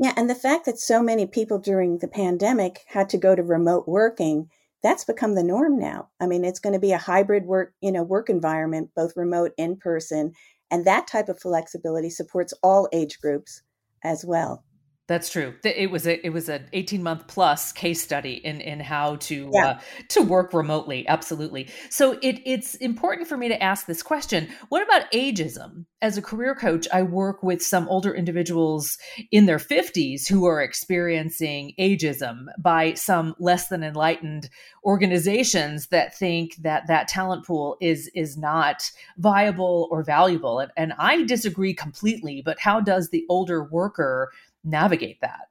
Yeah, 0.00 0.12
and 0.16 0.28
the 0.28 0.34
fact 0.34 0.64
that 0.64 0.80
so 0.80 1.04
many 1.04 1.24
people 1.24 1.60
during 1.60 1.98
the 1.98 2.08
pandemic 2.08 2.80
had 2.88 3.08
to 3.10 3.16
go 3.16 3.36
to 3.36 3.44
remote 3.44 3.86
working 3.86 4.50
that's 4.84 5.04
become 5.04 5.34
the 5.34 5.42
norm 5.42 5.78
now. 5.78 6.10
I 6.20 6.26
mean, 6.26 6.44
it's 6.44 6.60
going 6.60 6.74
to 6.74 6.78
be 6.78 6.92
a 6.92 6.98
hybrid 6.98 7.46
work, 7.46 7.72
you 7.80 7.90
know, 7.90 8.04
work 8.04 8.28
environment, 8.28 8.90
both 8.94 9.16
remote 9.16 9.52
in 9.56 9.76
person, 9.76 10.32
and 10.70 10.84
that 10.84 11.06
type 11.06 11.30
of 11.30 11.40
flexibility 11.40 12.10
supports 12.10 12.52
all 12.62 12.88
age 12.92 13.18
groups 13.18 13.62
as 14.04 14.24
well. 14.24 14.62
That's 15.06 15.28
true. 15.28 15.54
It 15.62 15.90
was 15.90 16.06
a 16.06 16.24
it 16.24 16.30
was 16.30 16.48
an 16.48 16.66
eighteen 16.72 17.02
month 17.02 17.26
plus 17.26 17.72
case 17.72 18.02
study 18.02 18.34
in 18.42 18.62
in 18.62 18.80
how 18.80 19.16
to 19.16 19.50
yeah. 19.52 19.66
uh, 19.66 19.80
to 20.08 20.22
work 20.22 20.54
remotely. 20.54 21.06
Absolutely. 21.06 21.68
So 21.90 22.12
it 22.22 22.40
it's 22.46 22.74
important 22.76 23.28
for 23.28 23.36
me 23.36 23.48
to 23.48 23.62
ask 23.62 23.84
this 23.84 24.02
question. 24.02 24.48
What 24.70 24.82
about 24.82 25.12
ageism? 25.12 25.84
As 26.00 26.16
a 26.16 26.22
career 26.22 26.54
coach, 26.54 26.86
I 26.90 27.02
work 27.02 27.42
with 27.42 27.62
some 27.62 27.86
older 27.88 28.14
individuals 28.14 28.96
in 29.30 29.44
their 29.44 29.58
fifties 29.58 30.26
who 30.26 30.46
are 30.46 30.62
experiencing 30.62 31.74
ageism 31.78 32.46
by 32.58 32.94
some 32.94 33.34
less 33.38 33.68
than 33.68 33.84
enlightened 33.84 34.48
organizations 34.86 35.88
that 35.88 36.16
think 36.16 36.56
that 36.62 36.86
that 36.86 37.08
talent 37.08 37.44
pool 37.44 37.76
is 37.82 38.10
is 38.14 38.38
not 38.38 38.90
viable 39.18 39.86
or 39.90 40.02
valuable. 40.02 40.60
And, 40.60 40.72
and 40.78 40.94
I 40.98 41.24
disagree 41.24 41.74
completely. 41.74 42.40
But 42.42 42.58
how 42.58 42.80
does 42.80 43.10
the 43.10 43.26
older 43.28 43.64
worker 43.64 44.30
navigate 44.64 45.20
that? 45.20 45.48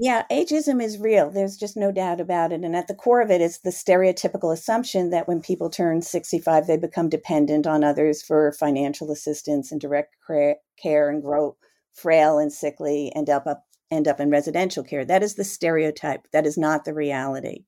Yeah, 0.00 0.24
ageism 0.30 0.80
is 0.80 0.98
real. 0.98 1.28
There's 1.28 1.56
just 1.56 1.76
no 1.76 1.90
doubt 1.90 2.20
about 2.20 2.52
it. 2.52 2.62
And 2.62 2.76
at 2.76 2.86
the 2.86 2.94
core 2.94 3.20
of 3.20 3.32
it 3.32 3.40
is 3.40 3.58
the 3.58 3.70
stereotypical 3.70 4.52
assumption 4.52 5.10
that 5.10 5.26
when 5.26 5.40
people 5.40 5.70
turn 5.70 6.02
65, 6.02 6.68
they 6.68 6.76
become 6.76 7.08
dependent 7.08 7.66
on 7.66 7.82
others 7.82 8.22
for 8.22 8.52
financial 8.52 9.10
assistance 9.10 9.72
and 9.72 9.80
direct 9.80 10.14
care 10.80 11.10
and 11.10 11.20
grow 11.20 11.56
frail 11.94 12.38
and 12.38 12.52
sickly 12.52 13.10
and 13.16 13.28
up, 13.28 13.48
up 13.48 13.64
end 13.90 14.06
up 14.06 14.20
in 14.20 14.30
residential 14.30 14.84
care. 14.84 15.04
That 15.04 15.24
is 15.24 15.34
the 15.34 15.44
stereotype. 15.44 16.28
That 16.32 16.46
is 16.46 16.56
not 16.56 16.84
the 16.84 16.94
reality. 16.94 17.64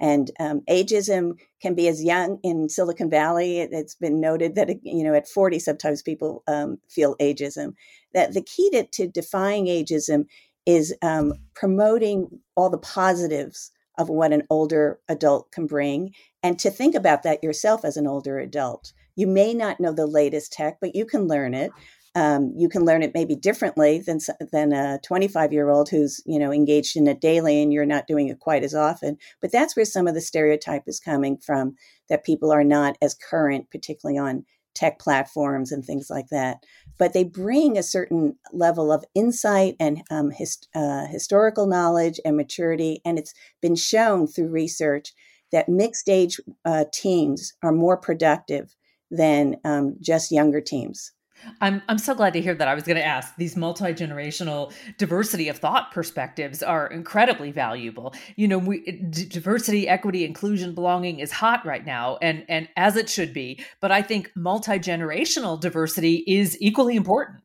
And 0.00 0.30
um, 0.40 0.62
ageism 0.68 1.38
can 1.60 1.74
be 1.74 1.88
as 1.88 2.02
young 2.02 2.38
in 2.42 2.68
Silicon 2.68 3.10
Valley. 3.10 3.58
It, 3.58 3.72
has 3.72 3.94
been 3.94 4.20
noted 4.20 4.54
that 4.54 4.68
you 4.82 5.04
know 5.04 5.14
at 5.14 5.28
40, 5.28 5.58
sometimes 5.58 6.02
people 6.02 6.42
um, 6.46 6.78
feel 6.88 7.16
ageism. 7.16 7.74
That 8.14 8.34
the 8.34 8.42
key 8.42 8.70
to, 8.70 8.84
to 8.84 9.06
defying 9.06 9.66
ageism 9.66 10.26
is 10.66 10.94
um, 11.02 11.34
promoting 11.54 12.40
all 12.56 12.70
the 12.70 12.78
positives 12.78 13.70
of 13.98 14.08
what 14.08 14.32
an 14.32 14.42
older 14.48 14.98
adult 15.08 15.52
can 15.52 15.66
bring, 15.66 16.14
and 16.42 16.58
to 16.58 16.70
think 16.70 16.94
about 16.94 17.22
that 17.22 17.44
yourself 17.44 17.84
as 17.84 17.96
an 17.96 18.06
older 18.06 18.38
adult. 18.38 18.92
You 19.14 19.26
may 19.26 19.52
not 19.52 19.78
know 19.78 19.92
the 19.92 20.06
latest 20.06 20.52
tech, 20.52 20.78
but 20.80 20.94
you 20.96 21.04
can 21.04 21.28
learn 21.28 21.54
it. 21.54 21.70
Um, 22.14 22.52
you 22.56 22.68
can 22.68 22.84
learn 22.84 23.02
it 23.02 23.14
maybe 23.14 23.34
differently 23.34 23.98
than 23.98 24.18
than 24.52 24.72
a 24.72 24.98
25 25.02 25.52
year 25.52 25.70
old 25.70 25.88
who's 25.88 26.20
you 26.26 26.38
know 26.38 26.52
engaged 26.52 26.96
in 26.96 27.06
it 27.06 27.20
daily 27.20 27.62
and 27.62 27.72
you're 27.72 27.86
not 27.86 28.06
doing 28.06 28.28
it 28.28 28.38
quite 28.38 28.62
as 28.64 28.74
often. 28.74 29.16
But 29.40 29.52
that's 29.52 29.76
where 29.76 29.84
some 29.84 30.06
of 30.06 30.14
the 30.14 30.20
stereotype 30.20 30.84
is 30.86 31.00
coming 31.00 31.38
from 31.38 31.76
that 32.08 32.24
people 32.24 32.52
are 32.52 32.64
not 32.64 32.96
as 33.00 33.14
current, 33.14 33.70
particularly 33.70 34.18
on 34.18 34.44
tech 34.74 34.98
platforms 34.98 35.72
and 35.72 35.84
things 35.84 36.08
like 36.10 36.28
that. 36.28 36.64
But 36.98 37.12
they 37.12 37.24
bring 37.24 37.76
a 37.76 37.82
certain 37.82 38.36
level 38.52 38.92
of 38.92 39.04
insight 39.14 39.76
and 39.80 40.02
um, 40.10 40.30
hist- 40.30 40.68
uh, 40.74 41.06
historical 41.06 41.66
knowledge 41.66 42.20
and 42.24 42.36
maturity, 42.36 43.00
and 43.04 43.18
it's 43.18 43.34
been 43.60 43.76
shown 43.76 44.26
through 44.26 44.48
research 44.48 45.12
that 45.50 45.68
mixed 45.68 46.08
age 46.08 46.40
uh, 46.64 46.84
teams 46.92 47.52
are 47.62 47.72
more 47.72 47.96
productive 47.96 48.74
than 49.10 49.56
um, 49.64 49.96
just 50.00 50.32
younger 50.32 50.60
teams. 50.60 51.12
I'm 51.60 51.82
I'm 51.88 51.98
so 51.98 52.14
glad 52.14 52.32
to 52.34 52.40
hear 52.40 52.54
that. 52.54 52.68
I 52.68 52.74
was 52.74 52.84
going 52.84 52.96
to 52.96 53.04
ask 53.04 53.34
these 53.36 53.56
multi 53.56 53.92
generational 53.92 54.72
diversity 54.98 55.48
of 55.48 55.58
thought 55.58 55.92
perspectives 55.92 56.62
are 56.62 56.86
incredibly 56.86 57.50
valuable. 57.50 58.14
You 58.36 58.48
know, 58.48 58.58
we 58.58 58.80
d- 58.80 59.24
diversity, 59.26 59.88
equity, 59.88 60.24
inclusion, 60.24 60.74
belonging 60.74 61.20
is 61.20 61.32
hot 61.32 61.64
right 61.64 61.84
now, 61.84 62.18
and 62.22 62.44
and 62.48 62.68
as 62.76 62.96
it 62.96 63.08
should 63.08 63.32
be. 63.32 63.64
But 63.80 63.92
I 63.92 64.02
think 64.02 64.30
multi 64.36 64.78
generational 64.78 65.60
diversity 65.60 66.24
is 66.26 66.56
equally 66.60 66.96
important. 66.96 67.40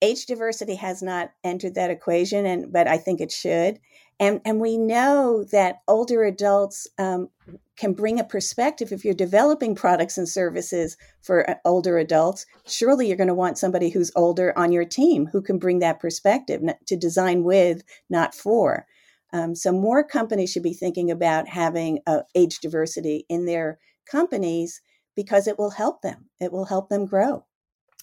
Age 0.00 0.26
diversity 0.26 0.74
has 0.76 1.02
not 1.02 1.30
entered 1.44 1.74
that 1.76 1.90
equation, 1.90 2.44
and 2.44 2.72
but 2.72 2.88
I 2.88 2.98
think 2.98 3.20
it 3.20 3.30
should. 3.30 3.78
And 4.22 4.40
and 4.44 4.60
we 4.60 4.78
know 4.78 5.44
that 5.50 5.80
older 5.88 6.22
adults 6.22 6.86
um, 6.96 7.28
can 7.76 7.92
bring 7.92 8.20
a 8.20 8.24
perspective 8.24 8.92
if 8.92 9.04
you're 9.04 9.14
developing 9.14 9.74
products 9.74 10.16
and 10.16 10.28
services 10.28 10.96
for 11.22 11.50
uh, 11.50 11.54
older 11.64 11.98
adults 11.98 12.46
surely 12.64 13.08
you're 13.08 13.16
going 13.16 13.26
to 13.26 13.34
want 13.34 13.58
somebody 13.58 13.90
who's 13.90 14.12
older 14.14 14.56
on 14.56 14.70
your 14.70 14.84
team 14.84 15.26
who 15.26 15.42
can 15.42 15.58
bring 15.58 15.80
that 15.80 15.98
perspective 15.98 16.62
to 16.86 16.96
design 16.96 17.42
with 17.42 17.82
not 18.10 18.32
for 18.34 18.86
um, 19.32 19.54
so 19.54 19.72
more 19.72 20.04
companies 20.04 20.52
should 20.52 20.62
be 20.62 20.74
thinking 20.74 21.10
about 21.10 21.48
having 21.48 22.00
uh, 22.06 22.20
age 22.34 22.60
diversity 22.60 23.24
in 23.28 23.46
their 23.46 23.78
companies 24.06 24.82
because 25.16 25.46
it 25.46 25.58
will 25.58 25.70
help 25.70 26.02
them. 26.02 26.26
It 26.40 26.52
will 26.52 26.66
help 26.66 26.88
them 26.88 27.06
grow. 27.06 27.44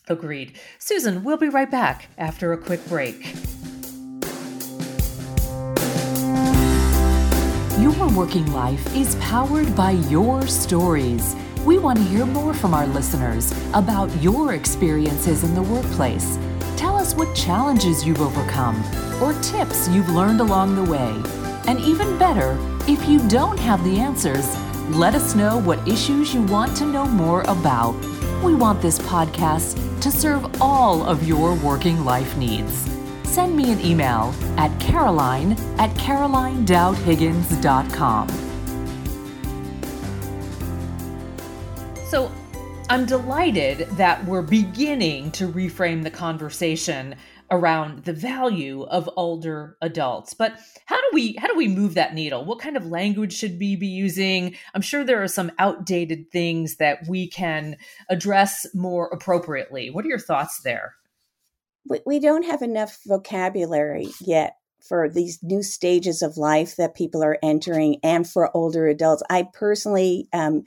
Agreed. 0.07 0.57
Susan, 0.79 1.23
we'll 1.23 1.37
be 1.37 1.49
right 1.49 1.69
back 1.69 2.07
after 2.17 2.51
a 2.51 2.57
quick 2.57 2.85
break. 2.87 3.35
Your 7.79 8.09
working 8.09 8.51
life 8.51 8.93
is 8.93 9.15
powered 9.21 9.73
by 9.73 9.91
your 9.91 10.45
stories. 10.47 11.33
We 11.63 11.77
want 11.77 11.97
to 11.99 12.03
hear 12.03 12.25
more 12.25 12.53
from 12.53 12.73
our 12.73 12.85
listeners 12.85 13.53
about 13.73 14.13
your 14.21 14.53
experiences 14.53 15.45
in 15.45 15.55
the 15.55 15.63
workplace. 15.63 16.37
Tell 16.75 16.97
us 16.97 17.15
what 17.15 17.33
challenges 17.37 18.05
you've 18.05 18.19
overcome 18.19 18.83
or 19.23 19.31
tips 19.41 19.87
you've 19.87 20.09
learned 20.09 20.41
along 20.41 20.75
the 20.75 20.91
way. 20.91 21.23
And 21.67 21.79
even 21.79 22.17
better, 22.17 22.57
if 22.85 23.07
you 23.07 23.25
don't 23.29 23.57
have 23.59 23.81
the 23.85 23.97
answers, 23.97 24.57
let 24.89 25.15
us 25.15 25.33
know 25.33 25.57
what 25.57 25.87
issues 25.87 26.33
you 26.33 26.41
want 26.43 26.75
to 26.77 26.85
know 26.85 27.05
more 27.05 27.43
about. 27.43 27.93
We 28.43 28.55
want 28.55 28.81
this 28.81 28.99
podcast 28.99 30.01
to 30.01 30.11
serve 30.11 30.61
all 30.61 31.01
of 31.07 31.25
your 31.25 31.55
working 31.55 32.03
life 32.03 32.35
needs. 32.35 32.98
Send 33.29 33.55
me 33.55 33.71
an 33.71 33.79
email 33.81 34.33
at 34.57 34.77
caroline 34.79 35.51
at 35.77 35.91
carolinedowdhiggins.com. 35.91 38.27
So 42.07 42.31
I'm 42.89 43.05
delighted 43.05 43.87
that 43.91 44.25
we're 44.25 44.41
beginning 44.41 45.29
to 45.33 45.47
reframe 45.47 46.01
the 46.01 46.09
conversation 46.09 47.13
around 47.51 48.05
the 48.05 48.13
value 48.13 48.81
of 48.85 49.07
older 49.15 49.77
adults. 49.79 50.33
But 50.33 50.59
how 50.87 50.97
do 50.97 51.09
we 51.13 51.35
how 51.35 51.45
do 51.45 51.55
we 51.55 51.67
move 51.67 51.93
that 51.93 52.15
needle? 52.15 52.45
What 52.45 52.57
kind 52.57 52.75
of 52.75 52.87
language 52.87 53.33
should 53.33 53.59
we 53.59 53.75
be 53.75 53.85
using? 53.85 54.55
I'm 54.73 54.81
sure 54.81 55.03
there 55.03 55.21
are 55.21 55.27
some 55.27 55.51
outdated 55.59 56.31
things 56.31 56.77
that 56.77 57.07
we 57.07 57.27
can 57.27 57.77
address 58.09 58.65
more 58.73 59.07
appropriately. 59.09 59.91
What 59.91 60.03
are 60.03 60.09
your 60.09 60.17
thoughts 60.17 60.61
there 60.61 60.95
we, 61.87 61.99
we 62.05 62.19
don't 62.19 62.45
have 62.45 62.61
enough 62.61 62.99
vocabulary 63.05 64.09
yet 64.21 64.55
for 64.87 65.09
these 65.09 65.39
new 65.43 65.61
stages 65.61 66.21
of 66.21 66.37
life 66.37 66.75
that 66.77 66.95
people 66.95 67.23
are 67.23 67.37
entering 67.43 67.97
and 68.03 68.27
for 68.27 68.55
older 68.55 68.87
adults. 68.87 69.21
I 69.29 69.47
personally 69.53 70.27
um, 70.33 70.63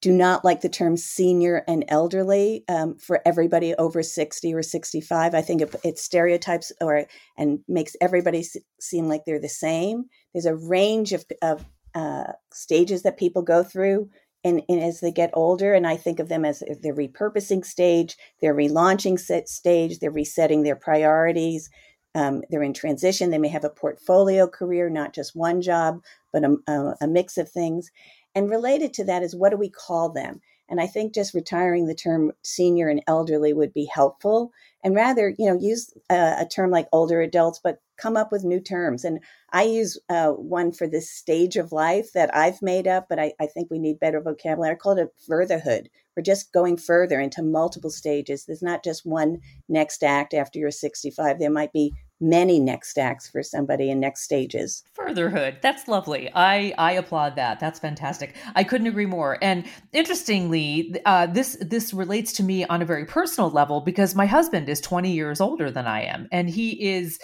do 0.00 0.12
not 0.12 0.44
like 0.44 0.60
the 0.60 0.68
term 0.68 0.96
senior 0.96 1.64
and 1.66 1.84
elderly 1.88 2.64
um, 2.68 2.96
for 2.96 3.20
everybody 3.26 3.74
over 3.74 4.00
60 4.00 4.54
or 4.54 4.62
65 4.62 5.34
i 5.34 5.42
think 5.42 5.60
it, 5.60 5.74
it 5.82 5.98
stereotypes 5.98 6.70
or 6.80 7.04
and 7.36 7.58
makes 7.68 7.96
everybody 8.00 8.44
seem 8.80 9.08
like 9.08 9.24
they're 9.24 9.40
the 9.40 9.48
same. 9.48 10.04
There's 10.32 10.46
a 10.46 10.54
range 10.54 11.12
of, 11.12 11.24
of 11.42 11.64
uh, 11.94 12.32
stages 12.52 13.02
that 13.02 13.16
people 13.16 13.42
go 13.42 13.62
through 13.62 14.10
and, 14.48 14.62
and, 14.68 14.82
as 14.82 15.00
they 15.00 15.12
get 15.12 15.30
older 15.34 15.74
and 15.74 15.86
i 15.86 15.96
think 15.96 16.18
of 16.18 16.28
them 16.28 16.44
as 16.44 16.62
their 16.82 16.94
repurposing 16.94 17.64
stage 17.64 18.16
their 18.40 18.54
relaunching 18.54 19.18
stage 19.48 19.98
they're 19.98 20.10
resetting 20.10 20.62
their 20.62 20.76
priorities 20.76 21.70
um, 22.14 22.42
they're 22.50 22.62
in 22.62 22.72
transition 22.72 23.30
they 23.30 23.38
may 23.38 23.48
have 23.48 23.64
a 23.64 23.70
portfolio 23.70 24.48
career 24.48 24.88
not 24.90 25.14
just 25.14 25.36
one 25.36 25.60
job 25.60 26.00
but 26.32 26.42
a, 26.44 26.56
a, 26.66 26.94
a 27.02 27.06
mix 27.06 27.36
of 27.36 27.50
things 27.50 27.90
and 28.38 28.50
related 28.50 28.92
to 28.94 29.04
that 29.04 29.24
is 29.24 29.34
what 29.34 29.50
do 29.50 29.56
we 29.56 29.68
call 29.68 30.10
them? 30.10 30.40
And 30.68 30.80
I 30.80 30.86
think 30.86 31.12
just 31.12 31.34
retiring 31.34 31.86
the 31.86 31.94
term 31.94 32.30
senior 32.42 32.88
and 32.88 33.02
elderly 33.08 33.52
would 33.52 33.72
be 33.72 33.86
helpful. 33.92 34.52
And 34.84 34.94
rather, 34.94 35.34
you 35.38 35.46
know, 35.48 35.58
use 35.58 35.92
a, 36.08 36.36
a 36.40 36.46
term 36.46 36.70
like 36.70 36.86
older 36.92 37.20
adults, 37.20 37.58
but 37.62 37.80
come 37.98 38.16
up 38.16 38.32
with 38.32 38.44
new 38.44 38.60
terms. 38.60 39.04
And 39.04 39.20
I 39.52 39.64
use 39.64 39.98
uh, 40.08 40.30
one 40.30 40.72
for 40.72 40.86
this 40.86 41.10
stage 41.10 41.56
of 41.56 41.72
life 41.72 42.12
that 42.14 42.34
I've 42.34 42.62
made 42.62 42.86
up, 42.86 43.06
but 43.08 43.18
I, 43.18 43.32
I 43.40 43.46
think 43.46 43.70
we 43.70 43.78
need 43.78 44.00
better 44.00 44.20
vocabulary. 44.20 44.72
I 44.72 44.76
call 44.76 44.96
it 44.96 45.02
a 45.02 45.10
furtherhood. 45.26 45.90
We're 46.16 46.22
just 46.22 46.52
going 46.52 46.78
further 46.78 47.20
into 47.20 47.42
multiple 47.42 47.90
stages. 47.90 48.44
There's 48.44 48.62
not 48.62 48.82
just 48.82 49.06
one 49.06 49.38
next 49.68 50.02
act 50.02 50.34
after 50.34 50.58
you're 50.58 50.70
65. 50.70 51.38
There 51.38 51.50
might 51.50 51.72
be 51.72 51.92
many 52.20 52.58
next 52.58 52.98
acts 52.98 53.28
for 53.28 53.42
somebody 53.42 53.90
in 53.90 54.00
next 54.00 54.22
stages. 54.22 54.82
Furtherhood. 54.94 55.58
That's 55.62 55.86
lovely. 55.86 56.30
I 56.34 56.74
I 56.76 56.92
applaud 56.92 57.36
that. 57.36 57.60
That's 57.60 57.78
fantastic. 57.78 58.34
I 58.54 58.64
couldn't 58.64 58.88
agree 58.88 59.06
more. 59.06 59.38
And 59.40 59.64
interestingly, 59.92 60.96
uh, 61.06 61.26
this 61.26 61.56
this 61.60 61.94
relates 61.94 62.32
to 62.34 62.42
me 62.42 62.64
on 62.64 62.82
a 62.82 62.86
very 62.86 63.04
personal 63.04 63.50
level 63.50 63.80
because 63.80 64.14
my 64.14 64.26
husband 64.26 64.68
is 64.68 64.80
20 64.80 65.12
years 65.12 65.40
older 65.40 65.70
than 65.70 65.86
I 65.86 66.02
am, 66.02 66.28
and 66.32 66.50
he 66.50 66.90
is 66.90 67.18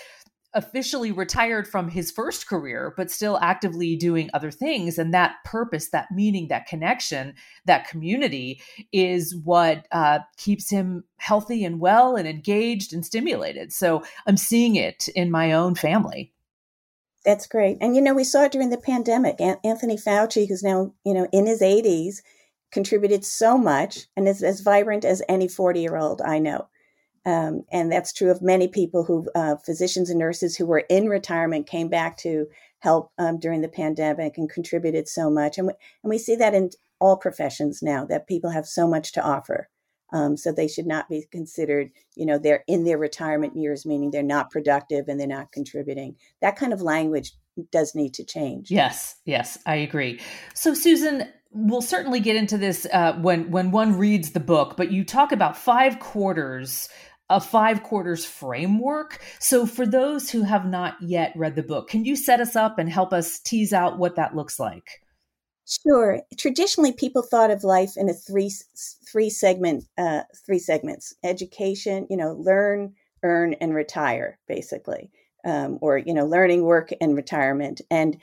officially 0.54 1.12
retired 1.12 1.66
from 1.66 1.88
his 1.88 2.10
first 2.10 2.46
career, 2.46 2.94
but 2.96 3.10
still 3.10 3.38
actively 3.40 3.96
doing 3.96 4.30
other 4.32 4.50
things. 4.50 4.98
And 4.98 5.12
that 5.12 5.36
purpose, 5.44 5.90
that 5.90 6.10
meaning, 6.12 6.48
that 6.48 6.66
connection, 6.66 7.34
that 7.66 7.88
community 7.88 8.62
is 8.92 9.36
what 9.44 9.86
uh, 9.92 10.20
keeps 10.36 10.70
him 10.70 11.04
healthy 11.16 11.64
and 11.64 11.80
well 11.80 12.16
and 12.16 12.28
engaged 12.28 12.92
and 12.92 13.04
stimulated. 13.04 13.72
So 13.72 14.04
I'm 14.26 14.36
seeing 14.36 14.76
it 14.76 15.08
in 15.08 15.30
my 15.30 15.52
own 15.52 15.74
family. 15.74 16.32
That's 17.24 17.46
great. 17.46 17.78
And, 17.80 17.96
you 17.96 18.02
know, 18.02 18.14
we 18.14 18.24
saw 18.24 18.44
it 18.44 18.52
during 18.52 18.70
the 18.70 18.76
pandemic. 18.76 19.40
Anthony 19.40 19.96
Fauci, 19.96 20.46
who's 20.46 20.62
now, 20.62 20.92
you 21.04 21.14
know, 21.14 21.26
in 21.32 21.46
his 21.46 21.62
80s, 21.62 22.16
contributed 22.70 23.24
so 23.24 23.56
much 23.56 24.06
and 24.16 24.28
is 24.28 24.42
as 24.42 24.60
vibrant 24.60 25.04
as 25.04 25.22
any 25.28 25.48
40 25.48 25.80
year 25.80 25.96
old 25.96 26.20
I 26.20 26.38
know. 26.38 26.68
Um, 27.26 27.64
and 27.72 27.90
that's 27.90 28.12
true 28.12 28.30
of 28.30 28.42
many 28.42 28.68
people 28.68 29.04
who, 29.04 29.28
uh, 29.34 29.56
physicians 29.56 30.10
and 30.10 30.18
nurses 30.18 30.56
who 30.56 30.66
were 30.66 30.84
in 30.90 31.08
retirement, 31.08 31.66
came 31.66 31.88
back 31.88 32.16
to 32.18 32.46
help 32.80 33.12
um, 33.18 33.38
during 33.38 33.62
the 33.62 33.68
pandemic 33.68 34.36
and 34.36 34.50
contributed 34.50 35.08
so 35.08 35.30
much. 35.30 35.56
And 35.56 35.68
we, 35.68 35.72
and 36.02 36.10
we 36.10 36.18
see 36.18 36.36
that 36.36 36.54
in 36.54 36.70
all 37.00 37.16
professions 37.16 37.82
now 37.82 38.04
that 38.06 38.26
people 38.26 38.50
have 38.50 38.66
so 38.66 38.86
much 38.86 39.12
to 39.12 39.22
offer. 39.22 39.68
Um, 40.12 40.36
so 40.36 40.52
they 40.52 40.68
should 40.68 40.86
not 40.86 41.08
be 41.08 41.26
considered, 41.32 41.90
you 42.14 42.24
know, 42.24 42.38
they're 42.38 42.62
in 42.68 42.84
their 42.84 42.98
retirement 42.98 43.56
years, 43.56 43.84
meaning 43.84 44.10
they're 44.10 44.22
not 44.22 44.50
productive 44.50 45.08
and 45.08 45.18
they're 45.18 45.26
not 45.26 45.50
contributing. 45.50 46.16
That 46.40 46.56
kind 46.56 46.72
of 46.72 46.82
language 46.82 47.32
does 47.72 47.94
need 47.94 48.14
to 48.14 48.24
change. 48.24 48.70
Yes, 48.70 49.16
yes, 49.24 49.58
I 49.66 49.76
agree. 49.76 50.20
So, 50.54 50.74
Susan, 50.74 51.28
we'll 51.50 51.82
certainly 51.82 52.20
get 52.20 52.36
into 52.36 52.58
this 52.58 52.86
uh, 52.92 53.14
when 53.14 53.50
when 53.50 53.70
one 53.70 53.96
reads 53.96 54.32
the 54.32 54.40
book, 54.40 54.76
but 54.76 54.92
you 54.92 55.04
talk 55.04 55.32
about 55.32 55.56
five 55.56 55.98
quarters 55.98 56.88
a 57.30 57.40
five 57.40 57.82
quarters 57.82 58.24
framework. 58.24 59.20
So, 59.38 59.66
for 59.66 59.86
those 59.86 60.30
who 60.30 60.42
have 60.42 60.66
not 60.66 60.96
yet 61.00 61.32
read 61.36 61.56
the 61.56 61.62
book, 61.62 61.88
can 61.88 62.04
you 62.04 62.16
set 62.16 62.40
us 62.40 62.56
up 62.56 62.78
and 62.78 62.88
help 62.88 63.12
us 63.12 63.38
tease 63.40 63.72
out 63.72 63.98
what 63.98 64.16
that 64.16 64.36
looks 64.36 64.58
like? 64.58 65.00
Sure. 65.66 66.20
Traditionally, 66.36 66.92
people 66.92 67.22
thought 67.22 67.50
of 67.50 67.64
life 67.64 67.92
in 67.96 68.10
a 68.10 68.14
three 68.14 68.52
three 69.10 69.30
segment 69.30 69.84
uh, 69.96 70.22
three 70.44 70.58
segments: 70.58 71.14
education, 71.24 72.06
you 72.10 72.16
know, 72.16 72.32
learn, 72.32 72.94
earn, 73.22 73.54
and 73.54 73.74
retire, 73.74 74.38
basically, 74.46 75.10
um, 75.44 75.78
or 75.80 75.96
you 75.96 76.12
know, 76.12 76.26
learning, 76.26 76.64
work, 76.64 76.90
and 77.00 77.16
retirement. 77.16 77.80
And 77.90 78.18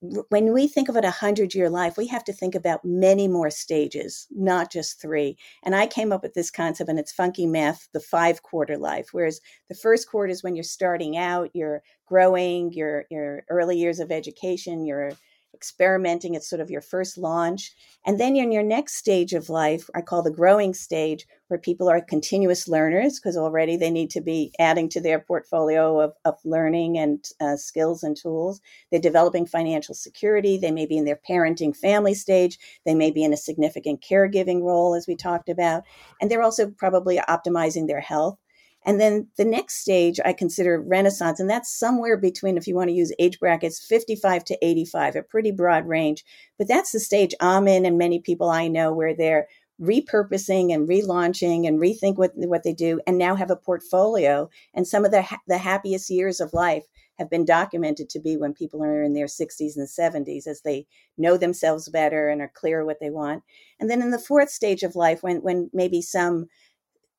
when 0.00 0.52
we 0.52 0.68
think 0.68 0.88
of 0.88 0.96
it 0.96 1.04
a 1.04 1.10
hundred 1.10 1.54
year 1.54 1.68
life, 1.68 1.96
we 1.96 2.06
have 2.06 2.24
to 2.24 2.32
think 2.32 2.54
about 2.54 2.84
many 2.84 3.26
more 3.26 3.50
stages, 3.50 4.26
not 4.30 4.70
just 4.70 5.00
three. 5.00 5.36
And 5.64 5.74
I 5.74 5.86
came 5.86 6.12
up 6.12 6.22
with 6.22 6.34
this 6.34 6.50
concept, 6.50 6.88
and 6.88 6.98
it's 6.98 7.12
funky 7.12 7.46
math, 7.46 7.88
the 7.92 8.00
five 8.00 8.42
quarter 8.42 8.76
life. 8.78 9.08
Whereas 9.12 9.40
the 9.68 9.74
first 9.74 10.08
quarter 10.08 10.30
is 10.30 10.42
when 10.42 10.54
you're 10.54 10.62
starting 10.62 11.16
out, 11.16 11.50
you're 11.52 11.82
growing, 12.06 12.72
your 12.72 13.06
your 13.10 13.44
early 13.50 13.76
years 13.76 13.98
of 13.98 14.12
education, 14.12 14.84
you're 14.84 15.12
experimenting. 15.58 16.34
It's 16.34 16.48
sort 16.48 16.60
of 16.60 16.70
your 16.70 16.80
first 16.80 17.18
launch. 17.18 17.72
And 18.06 18.20
then 18.20 18.36
you're 18.36 18.46
in 18.46 18.52
your 18.52 18.62
next 18.62 18.94
stage 18.94 19.32
of 19.32 19.50
life, 19.50 19.90
I 19.92 20.02
call 20.02 20.22
the 20.22 20.30
growing 20.30 20.72
stage, 20.72 21.26
where 21.48 21.58
people 21.58 21.88
are 21.90 22.00
continuous 22.00 22.68
learners 22.68 23.18
because 23.18 23.36
already 23.36 23.76
they 23.76 23.90
need 23.90 24.10
to 24.10 24.20
be 24.20 24.52
adding 24.60 24.88
to 24.90 25.00
their 25.00 25.18
portfolio 25.18 26.00
of, 26.00 26.12
of 26.24 26.36
learning 26.44 26.96
and 26.96 27.24
uh, 27.40 27.56
skills 27.56 28.04
and 28.04 28.16
tools. 28.16 28.60
They're 28.90 29.00
developing 29.00 29.46
financial 29.46 29.96
security. 29.96 30.58
They 30.58 30.70
may 30.70 30.86
be 30.86 30.96
in 30.96 31.04
their 31.04 31.20
parenting 31.28 31.76
family 31.76 32.14
stage. 32.14 32.56
They 32.86 32.94
may 32.94 33.10
be 33.10 33.24
in 33.24 33.32
a 33.32 33.36
significant 33.36 34.04
caregiving 34.08 34.62
role, 34.62 34.94
as 34.94 35.08
we 35.08 35.16
talked 35.16 35.48
about. 35.48 35.82
And 36.20 36.30
they're 36.30 36.42
also 36.42 36.70
probably 36.70 37.18
optimizing 37.28 37.88
their 37.88 38.00
health. 38.00 38.38
And 38.88 38.98
then 38.98 39.28
the 39.36 39.44
next 39.44 39.82
stage 39.82 40.18
I 40.24 40.32
consider 40.32 40.80
Renaissance, 40.80 41.40
and 41.40 41.50
that's 41.50 41.78
somewhere 41.78 42.16
between, 42.16 42.56
if 42.56 42.66
you 42.66 42.74
want 42.74 42.88
to 42.88 42.94
use 42.96 43.12
age 43.18 43.38
brackets, 43.38 43.84
55 43.86 44.44
to 44.44 44.66
85, 44.66 45.16
a 45.16 45.22
pretty 45.22 45.50
broad 45.50 45.86
range. 45.86 46.24
But 46.56 46.68
that's 46.68 46.92
the 46.92 46.98
stage 46.98 47.34
I'm 47.38 47.68
in, 47.68 47.84
and 47.84 47.98
many 47.98 48.18
people 48.18 48.48
I 48.48 48.66
know 48.66 48.90
where 48.90 49.14
they're 49.14 49.46
repurposing 49.78 50.72
and 50.72 50.88
relaunching 50.88 51.68
and 51.68 51.78
rethink 51.78 52.16
what, 52.16 52.30
what 52.34 52.62
they 52.62 52.72
do, 52.72 52.98
and 53.06 53.18
now 53.18 53.34
have 53.36 53.50
a 53.50 53.56
portfolio. 53.56 54.48
And 54.72 54.88
some 54.88 55.04
of 55.04 55.10
the, 55.10 55.20
ha- 55.20 55.42
the 55.46 55.58
happiest 55.58 56.08
years 56.08 56.40
of 56.40 56.54
life 56.54 56.84
have 57.18 57.28
been 57.28 57.44
documented 57.44 58.08
to 58.08 58.20
be 58.20 58.38
when 58.38 58.54
people 58.54 58.82
are 58.82 59.02
in 59.02 59.12
their 59.12 59.26
60s 59.26 59.76
and 59.76 59.86
70s 59.86 60.46
as 60.46 60.62
they 60.62 60.86
know 61.18 61.36
themselves 61.36 61.90
better 61.90 62.30
and 62.30 62.40
are 62.40 62.52
clear 62.54 62.86
what 62.86 63.00
they 63.00 63.10
want. 63.10 63.42
And 63.80 63.90
then 63.90 64.00
in 64.00 64.12
the 64.12 64.18
fourth 64.18 64.48
stage 64.48 64.82
of 64.82 64.96
life, 64.96 65.22
when, 65.22 65.42
when 65.42 65.68
maybe 65.74 66.00
some 66.00 66.46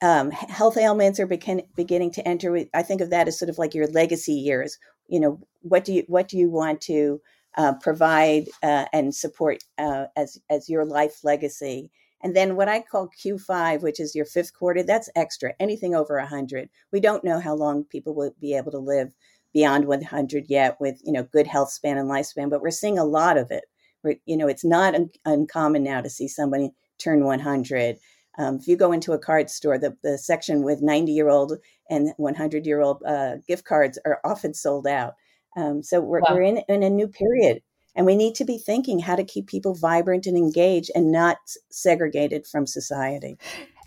um, 0.02 0.32
health 0.32 0.78
ailments 0.78 1.20
are 1.20 1.28
begin, 1.28 1.64
beginning 1.76 2.12
to 2.12 2.28
enter. 2.28 2.66
I 2.74 2.84
think 2.84 3.02
of 3.02 3.10
that 3.10 3.28
as 3.28 3.38
sort 3.38 3.50
of 3.50 3.58
like 3.58 3.74
your 3.74 3.88
legacy 3.88 4.34
years. 4.34 4.78
You 5.08 5.20
know, 5.20 5.40
what 5.62 5.84
do 5.86 5.94
you 5.94 6.04
what 6.08 6.28
do 6.28 6.38
you 6.38 6.50
want 6.50 6.82
to 6.82 7.22
uh, 7.58 7.74
provide 7.82 8.48
uh, 8.64 8.86
and 8.94 9.14
support 9.14 9.64
uh, 9.78 10.06
as 10.16 10.38
as 10.50 10.70
your 10.70 10.86
life 10.86 11.24
legacy. 11.24 11.92
And 12.22 12.36
then 12.36 12.56
what 12.56 12.68
I 12.68 12.82
call 12.82 13.10
Q5, 13.24 13.82
which 13.82 14.00
is 14.00 14.14
your 14.14 14.26
fifth 14.26 14.54
quarter, 14.54 14.84
that's 14.84 15.10
extra. 15.16 15.54
Anything 15.60 15.96
over 15.96 16.18
100, 16.18 16.70
we 16.92 17.00
don't 17.00 17.24
know 17.24 17.40
how 17.40 17.56
long 17.56 17.86
people 17.86 18.14
will 18.14 18.32
be 18.42 18.56
able 18.56 18.72
to 18.72 18.78
live 18.78 19.14
beyond 19.54 19.86
100 19.86 20.46
yet 20.48 20.78
with 20.80 21.02
you 21.04 21.12
know 21.12 21.24
good 21.24 21.48
health 21.48 21.72
span 21.72 21.98
and 21.98 22.10
lifespan, 22.10 22.50
but 22.50 22.62
we're 22.62 22.72
seeing 22.72 23.00
a 23.00 23.06
lot 23.06 23.38
of 23.38 23.52
it. 23.52 23.66
We're, 24.04 24.16
you 24.26 24.38
know, 24.38 24.48
it's 24.48 24.66
not 24.66 24.96
un- 24.96 25.10
uncommon 25.26 25.84
now 25.84 26.02
to 26.02 26.10
see 26.10 26.28
somebody 26.28 26.72
turn 27.00 27.24
100. 27.24 27.98
Um, 28.40 28.56
if 28.56 28.68
you 28.68 28.78
go 28.78 28.94
into 28.94 29.12
a 29.12 29.20
card 29.20 29.50
store, 29.50 29.78
the, 29.78 29.96
the 30.02 30.18
section 30.18 30.64
with 30.64 30.82
90 30.82 31.12
year 31.12 31.28
old 31.28 31.58
and 31.90 32.14
100 32.18 32.66
year 32.66 32.82
old 32.82 33.04
uh, 33.06 33.36
gift 33.48 33.66
cards 33.66 34.00
are 34.06 34.20
often 34.24 34.54
sold 34.54 34.88
out. 34.88 35.14
Um, 35.58 35.84
so 35.84 36.00
we're, 36.00 36.22
wow. 36.22 36.28
we're 36.32 36.44
in, 36.44 36.62
in 36.70 36.82
a 36.82 36.90
new 36.90 37.08
period. 37.08 37.62
And 37.96 38.06
we 38.06 38.16
need 38.16 38.36
to 38.36 38.46
be 38.46 38.58
thinking 38.58 39.00
how 39.00 39.18
to 39.18 39.26
keep 39.26 39.48
people 39.48 39.76
vibrant 39.76 40.26
and 40.26 40.38
engaged 40.38 40.90
and 40.96 41.12
not 41.12 41.38
segregated 41.70 42.48
from 42.48 42.66
society. 42.66 43.38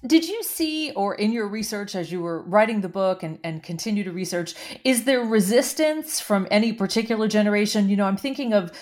Did 0.05 0.29
you 0.29 0.43
see, 0.43 0.91
or 0.93 1.15
in 1.15 1.31
your 1.31 1.47
research 1.47 1.95
as 1.95 2.11
you 2.11 2.23
were 2.23 2.43
writing 2.43 2.81
the 2.81 2.89
book 2.89 3.23
and, 3.23 3.39
and 3.45 3.63
continue 3.63 4.03
to 4.03 4.11
research, 4.11 4.55
is 4.83 5.05
there 5.05 5.21
resistance 5.21 6.19
from 6.19 6.49
any 6.51 6.73
particular 6.73 7.29
generation? 7.29 7.89
You 7.89 7.97
know, 7.97 8.07
I'm 8.07 8.17
thinking 8.17 8.53
of, 8.53 8.73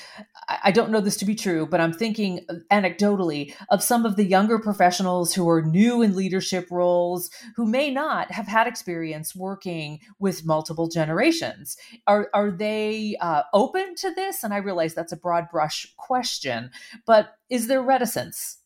I 0.48 0.70
don't 0.70 0.90
know 0.90 1.02
this 1.02 1.18
to 1.18 1.26
be 1.26 1.34
true, 1.34 1.66
but 1.66 1.78
I'm 1.78 1.92
thinking 1.92 2.46
anecdotally 2.72 3.54
of 3.68 3.82
some 3.82 4.06
of 4.06 4.16
the 4.16 4.24
younger 4.24 4.58
professionals 4.58 5.34
who 5.34 5.46
are 5.50 5.60
new 5.60 6.00
in 6.00 6.16
leadership 6.16 6.68
roles 6.70 7.28
who 7.54 7.66
may 7.66 7.90
not 7.90 8.30
have 8.30 8.46
had 8.46 8.66
experience 8.66 9.36
working 9.36 10.00
with 10.18 10.46
multiple 10.46 10.88
generations. 10.88 11.76
Are, 12.06 12.30
are 12.32 12.50
they 12.50 13.16
uh, 13.20 13.42
open 13.52 13.94
to 13.96 14.10
this? 14.14 14.42
And 14.42 14.54
I 14.54 14.58
realize 14.58 14.94
that's 14.94 15.12
a 15.12 15.18
broad 15.18 15.50
brush 15.50 15.86
question, 15.98 16.70
but 17.06 17.34
is 17.50 17.66
there 17.66 17.82
reticence? 17.82 18.59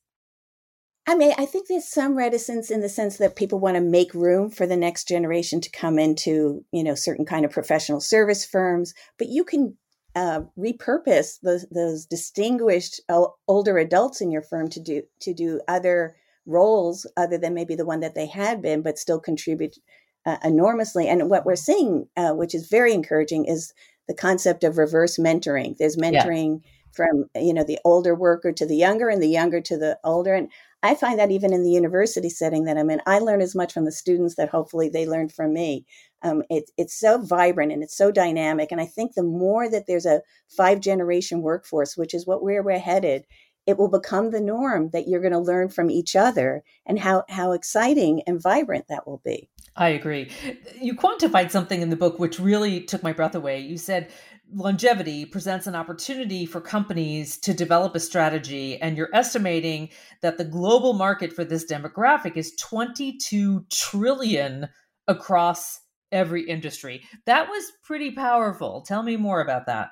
I 1.06 1.14
mean, 1.16 1.34
I 1.37 1.44
think 1.44 1.68
there's 1.68 1.88
some 1.88 2.16
reticence 2.16 2.70
in 2.70 2.80
the 2.80 2.88
sense 2.88 3.18
that 3.18 3.37
people 3.37 3.58
want 3.58 3.75
to 3.76 3.82
make 3.82 4.14
room 4.14 4.49
for 4.50 4.66
the 4.66 4.76
next 4.76 5.06
generation 5.06 5.61
to 5.61 5.70
come 5.70 5.99
into, 5.99 6.64
you 6.73 6.82
know, 6.82 6.94
certain 6.94 7.26
kind 7.26 7.44
of 7.44 7.50
professional 7.50 8.00
service 8.00 8.44
firms. 8.46 8.94
But 9.18 9.28
you 9.28 9.44
can 9.44 9.76
uh, 10.14 10.42
repurpose 10.58 11.40
those 11.42 11.66
those 11.70 12.06
distinguished 12.06 13.00
older 13.49 13.78
adults 13.78 14.20
in 14.20 14.30
your 14.30 14.42
firm 14.42 14.68
to 14.70 14.80
do 14.80 15.02
to 15.20 15.34
do 15.34 15.61
other 15.68 16.16
roles 16.46 17.06
other 17.16 17.37
than 17.37 17.52
maybe 17.52 17.75
the 17.75 17.87
one 17.87 18.00
that 18.00 18.14
they 18.14 18.26
had 18.26 18.62
been, 18.62 18.80
but 18.80 18.99
still 18.99 19.20
contribute 19.20 19.76
uh, 20.25 20.38
enormously. 20.42 21.06
And 21.06 21.28
what 21.28 21.44
we're 21.44 21.56
seeing, 21.56 22.08
uh, 22.16 22.32
which 22.32 22.54
is 22.54 22.68
very 22.68 22.94
encouraging, 22.94 23.44
is 23.44 23.75
the 24.08 24.14
concept 24.14 24.64
of 24.64 24.78
reverse 24.78 25.18
mentoring. 25.18 25.76
There's 25.76 25.96
mentoring. 25.96 26.61
Yeah 26.62 26.70
from 26.94 27.25
you 27.34 27.52
know 27.52 27.64
the 27.64 27.78
older 27.84 28.14
worker 28.14 28.52
to 28.52 28.66
the 28.66 28.76
younger 28.76 29.08
and 29.08 29.23
the 29.23 29.28
younger 29.28 29.61
to 29.61 29.76
the 29.76 29.99
older 30.04 30.34
and 30.34 30.49
I 30.84 30.94
find 30.94 31.18
that 31.18 31.30
even 31.30 31.54
in 31.54 31.62
the 31.62 31.70
university 31.70 32.28
setting 32.28 32.64
that 32.64 32.76
I'm 32.76 32.90
in, 32.90 33.00
I 33.06 33.18
learn 33.18 33.40
as 33.40 33.54
much 33.54 33.72
from 33.72 33.86
the 33.86 33.90
students 33.90 34.34
that 34.34 34.50
hopefully 34.50 34.90
they 34.90 35.06
learn 35.06 35.30
from 35.30 35.54
me. 35.54 35.86
Um, 36.20 36.42
it, 36.50 36.70
it's 36.76 36.94
so 36.94 37.22
vibrant 37.22 37.72
and 37.72 37.82
it's 37.82 37.96
so 37.96 38.10
dynamic. 38.10 38.70
And 38.70 38.82
I 38.82 38.84
think 38.84 39.14
the 39.14 39.22
more 39.22 39.66
that 39.70 39.86
there's 39.86 40.04
a 40.04 40.20
five 40.54 40.80
generation 40.80 41.40
workforce, 41.40 41.96
which 41.96 42.12
is 42.12 42.26
what 42.26 42.42
where 42.42 42.62
we're 42.62 42.78
headed, 42.78 43.24
it 43.66 43.78
will 43.78 43.88
become 43.88 44.30
the 44.30 44.42
norm 44.42 44.90
that 44.90 45.08
you're 45.08 45.22
going 45.22 45.32
to 45.32 45.38
learn 45.38 45.70
from 45.70 45.90
each 45.90 46.14
other 46.14 46.62
and 46.84 46.98
how, 46.98 47.24
how 47.30 47.52
exciting 47.52 48.20
and 48.26 48.42
vibrant 48.42 48.84
that 48.88 49.06
will 49.06 49.22
be. 49.24 49.48
I 49.76 49.88
agree. 49.88 50.30
You 50.78 50.94
quantified 50.94 51.50
something 51.50 51.80
in 51.80 51.88
the 51.88 51.96
book 51.96 52.18
which 52.18 52.38
really 52.38 52.82
took 52.82 53.02
my 53.02 53.14
breath 53.14 53.34
away. 53.34 53.60
You 53.60 53.78
said 53.78 54.10
longevity 54.54 55.25
presents 55.25 55.66
an 55.66 55.75
opportunity 55.75 56.46
for 56.46 56.61
companies 56.61 57.37
to 57.38 57.52
develop 57.52 57.94
a 57.94 58.00
strategy, 58.00 58.80
and 58.80 58.96
you're 58.96 59.11
estimating 59.12 59.88
that 60.22 60.38
the 60.38 60.44
global 60.44 60.92
market 60.92 61.33
for 61.33 61.44
this 61.44 61.64
demographic 61.64 62.37
is 62.37 62.55
22 62.57 63.66
trillion 63.70 64.68
across 65.09 65.81
every 66.12 66.48
industry. 66.48 67.02
That 67.26 67.48
was 67.48 67.72
pretty 67.83 68.12
powerful. 68.12 68.83
Tell 68.83 69.02
me 69.02 69.16
more 69.16 69.40
about 69.40 69.66
that. 69.66 69.90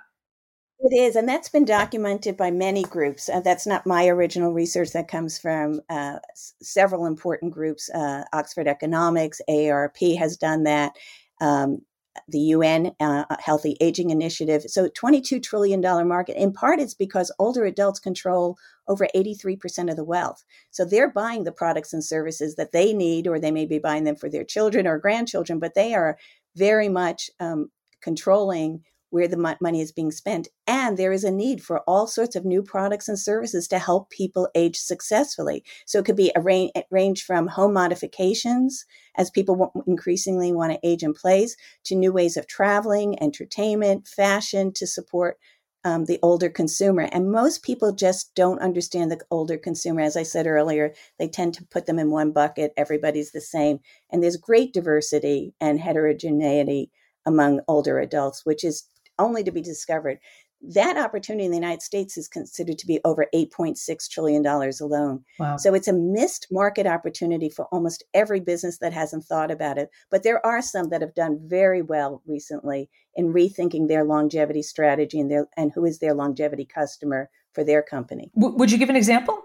It 0.85 0.97
is, 0.97 1.15
and 1.15 1.29
that's 1.29 1.49
been 1.49 1.65
documented 1.65 2.37
by 2.37 2.51
many 2.51 2.83
groups. 2.83 3.29
Uh, 3.29 3.41
that's 3.41 3.69
not 3.69 3.87
my 3.87 4.09
original 4.09 4.53
research. 4.53 4.91
That 4.93 5.07
comes 5.07 5.39
from 5.39 5.81
uh, 5.89 6.19
s- 6.33 6.55
several 6.61 7.07
important 7.07 7.53
groups. 7.53 7.89
Uh, 7.91 8.25
Oxford 8.33 8.67
Economics, 8.67 9.41
AARP 9.49 10.17
has 10.19 10.37
done 10.37 10.65
that. 10.65 10.97
Um, 11.41 11.83
the 12.29 12.39
UN 12.39 12.93
uh, 13.01 13.25
Healthy 13.41 13.77
Aging 13.81 14.11
Initiative. 14.11 14.63
So, 14.67 14.89
$22 14.89 15.43
trillion 15.43 15.81
market. 16.07 16.37
In 16.37 16.53
part, 16.53 16.81
it's 16.81 16.95
because 16.95 17.33
older 17.39 17.65
adults 17.65 18.01
control 18.01 18.59
over 18.89 19.09
83% 19.15 19.91
of 19.91 19.97
the 19.97 20.05
wealth. 20.05 20.45
So, 20.71 20.85
they're 20.85 21.11
buying 21.11 21.45
the 21.45 21.53
products 21.53 21.93
and 21.93 22.05
services 22.05 22.57
that 22.57 22.73
they 22.73 22.93
need, 22.93 23.27
or 23.27 23.39
they 23.39 23.51
may 23.51 23.67
be 23.67 23.79
buying 23.79 24.05
them 24.05 24.17
for 24.17 24.29
their 24.29 24.45
children 24.45 24.87
or 24.87 24.99
grandchildren, 24.99 25.59
but 25.59 25.75
they 25.75 25.95
are 25.95 26.19
very 26.57 26.89
much 26.89 27.31
um, 27.41 27.71
controlling 28.03 28.85
where 29.13 29.29
the 29.29 29.57
money 29.61 29.83
is 29.83 29.93
being 29.93 30.11
spent. 30.11 30.49
And 30.67 30.97
there 30.97 31.13
is 31.13 31.23
a 31.23 31.31
need 31.31 31.63
for 31.63 31.81
all 31.81 32.07
sorts 32.07 32.35
of 32.35 32.47
new 32.47 32.63
products 32.63 33.09
and 33.09 33.19
services 33.19 33.69
to 33.69 33.79
help 33.79 34.09
people 34.09 34.49
age 34.55 34.79
successfully. 34.79 35.63
So 35.85 35.99
it 35.99 36.07
could 36.07 36.17
be 36.17 36.33
a 36.35 36.41
range, 36.41 37.23
from 37.23 37.47
home 37.47 37.75
modifications, 37.75 38.87
as 39.17 39.31
people 39.31 39.71
increasingly 39.87 40.51
want 40.51 40.73
to 40.73 40.81
age 40.83 41.03
in 41.03 41.13
place, 41.13 41.57
to 41.85 41.95
new 41.95 42.11
ways 42.11 42.39
of 42.39 42.47
traveling, 42.47 43.23
entertainment, 43.23 44.09
fashion 44.09 44.73
to 44.73 44.87
support 44.87 45.37
um, 45.85 46.07
the 46.07 46.19
older 46.23 46.49
consumer. 46.49 47.09
And 47.13 47.31
most 47.31 47.63
people 47.63 47.93
just 47.93 48.35
don't 48.35 48.63
understand 48.63 49.11
the 49.11 49.21
older 49.31 49.59
consumer. 49.59 50.01
As 50.01 50.17
I 50.17 50.23
said 50.23 50.47
earlier, 50.47 50.95
they 51.19 51.29
tend 51.29 51.53
to 51.55 51.67
put 51.67 51.85
them 51.85 51.99
in 51.99 52.11
one 52.11 52.33
bucket. 52.33 52.73
Everybody's 52.79 53.33
the 53.33 53.43
same. 53.43 53.81
And 54.11 54.23
there's 54.23 54.37
great 54.39 54.73
diversity 54.73 55.53
and 55.61 55.79
heterogeneity 55.79 56.91
among 57.27 57.61
older 57.69 57.99
adults, 57.99 58.47
which 58.47 58.65
is 58.65 58.85
only 59.23 59.45
to 59.45 59.51
be 59.51 59.63
discovered. 59.63 60.19
That 60.65 60.97
opportunity 60.97 61.45
in 61.45 61.51
the 61.51 61.57
United 61.57 61.83
States 61.83 62.17
is 62.17 62.29
considered 62.29 62.79
to 62.79 62.87
be 62.87 63.01
over 63.05 63.27
$8.6 63.35 64.09
trillion 64.09 64.47
alone. 64.47 65.25
Wow. 65.41 65.57
So 65.57 65.75
it's 65.75 65.89
a 65.89 65.93
missed 65.93 66.47
market 66.53 66.87
opportunity 66.87 67.49
for 67.49 67.65
almost 67.73 68.05
every 68.15 68.39
business 68.39 68.79
that 68.79 68.93
hasn't 68.93 69.25
thought 69.25 69.51
about 69.51 69.77
it. 69.77 69.91
But 70.11 70.23
there 70.23 70.45
are 70.47 70.63
some 70.63 70.89
that 70.91 71.01
have 71.01 71.15
done 71.15 71.41
very 71.43 71.83
well 71.83 72.23
recently 72.27 72.89
in 73.17 73.33
rethinking 73.33 73.89
their 73.89 74.05
longevity 74.05 74.63
strategy 74.63 75.19
and, 75.19 75.31
their, 75.31 75.49
and 75.57 75.73
who 75.75 75.85
is 75.85 75.99
their 75.99 76.15
longevity 76.15 76.65
customer 76.65 77.29
for 77.53 77.65
their 77.65 77.83
company. 77.83 78.31
W- 78.37 78.57
would 78.57 78.71
you 78.71 78.79
give 78.79 78.91
an 78.91 78.97
example? 78.97 79.43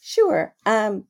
Sure. 0.00 0.54
Um, 0.66 1.04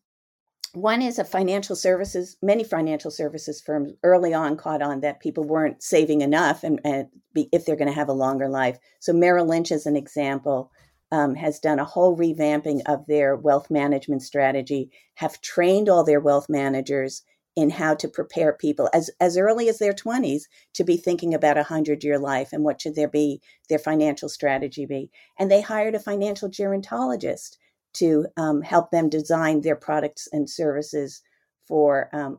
one 0.78 1.02
is 1.02 1.18
a 1.18 1.24
financial 1.24 1.76
services 1.76 2.36
many 2.42 2.64
financial 2.64 3.10
services 3.10 3.60
firms 3.60 3.92
early 4.02 4.32
on 4.32 4.56
caught 4.56 4.82
on 4.82 5.00
that 5.00 5.20
people 5.20 5.44
weren't 5.44 5.82
saving 5.82 6.20
enough 6.20 6.62
and, 6.62 6.80
and 6.84 7.08
be, 7.34 7.48
if 7.52 7.64
they're 7.64 7.76
going 7.76 7.88
to 7.88 7.94
have 7.94 8.08
a 8.08 8.12
longer 8.12 8.48
life. 8.48 8.78
So 9.00 9.12
merrill 9.12 9.46
lynch 9.46 9.72
as 9.72 9.86
an 9.86 9.96
example 9.96 10.70
um, 11.10 11.34
has 11.34 11.58
done 11.58 11.78
a 11.78 11.84
whole 11.84 12.16
revamping 12.16 12.82
of 12.86 13.06
their 13.06 13.34
wealth 13.34 13.70
management 13.70 14.22
strategy 14.22 14.90
have 15.14 15.40
trained 15.40 15.88
all 15.88 16.04
their 16.04 16.20
wealth 16.20 16.48
managers 16.48 17.22
in 17.56 17.70
how 17.70 17.92
to 17.92 18.06
prepare 18.06 18.52
people 18.52 18.88
as, 18.94 19.10
as 19.18 19.36
early 19.36 19.68
as 19.68 19.78
their 19.78 19.92
20s 19.92 20.42
to 20.74 20.84
be 20.84 20.96
thinking 20.96 21.34
about 21.34 21.56
a 21.56 21.66
100 21.66 22.04
year 22.04 22.18
life 22.18 22.52
and 22.52 22.62
what 22.62 22.80
should 22.80 22.94
there 22.94 23.08
be 23.08 23.40
their 23.68 23.80
financial 23.80 24.28
strategy 24.28 24.86
be. 24.86 25.10
And 25.38 25.50
they 25.50 25.60
hired 25.60 25.96
a 25.96 26.00
financial 26.00 26.48
gerontologist 26.48 27.56
to 27.98 28.26
um, 28.36 28.62
help 28.62 28.90
them 28.90 29.08
design 29.08 29.60
their 29.60 29.76
products 29.76 30.28
and 30.32 30.48
services 30.48 31.22
for 31.66 32.08
um, 32.12 32.38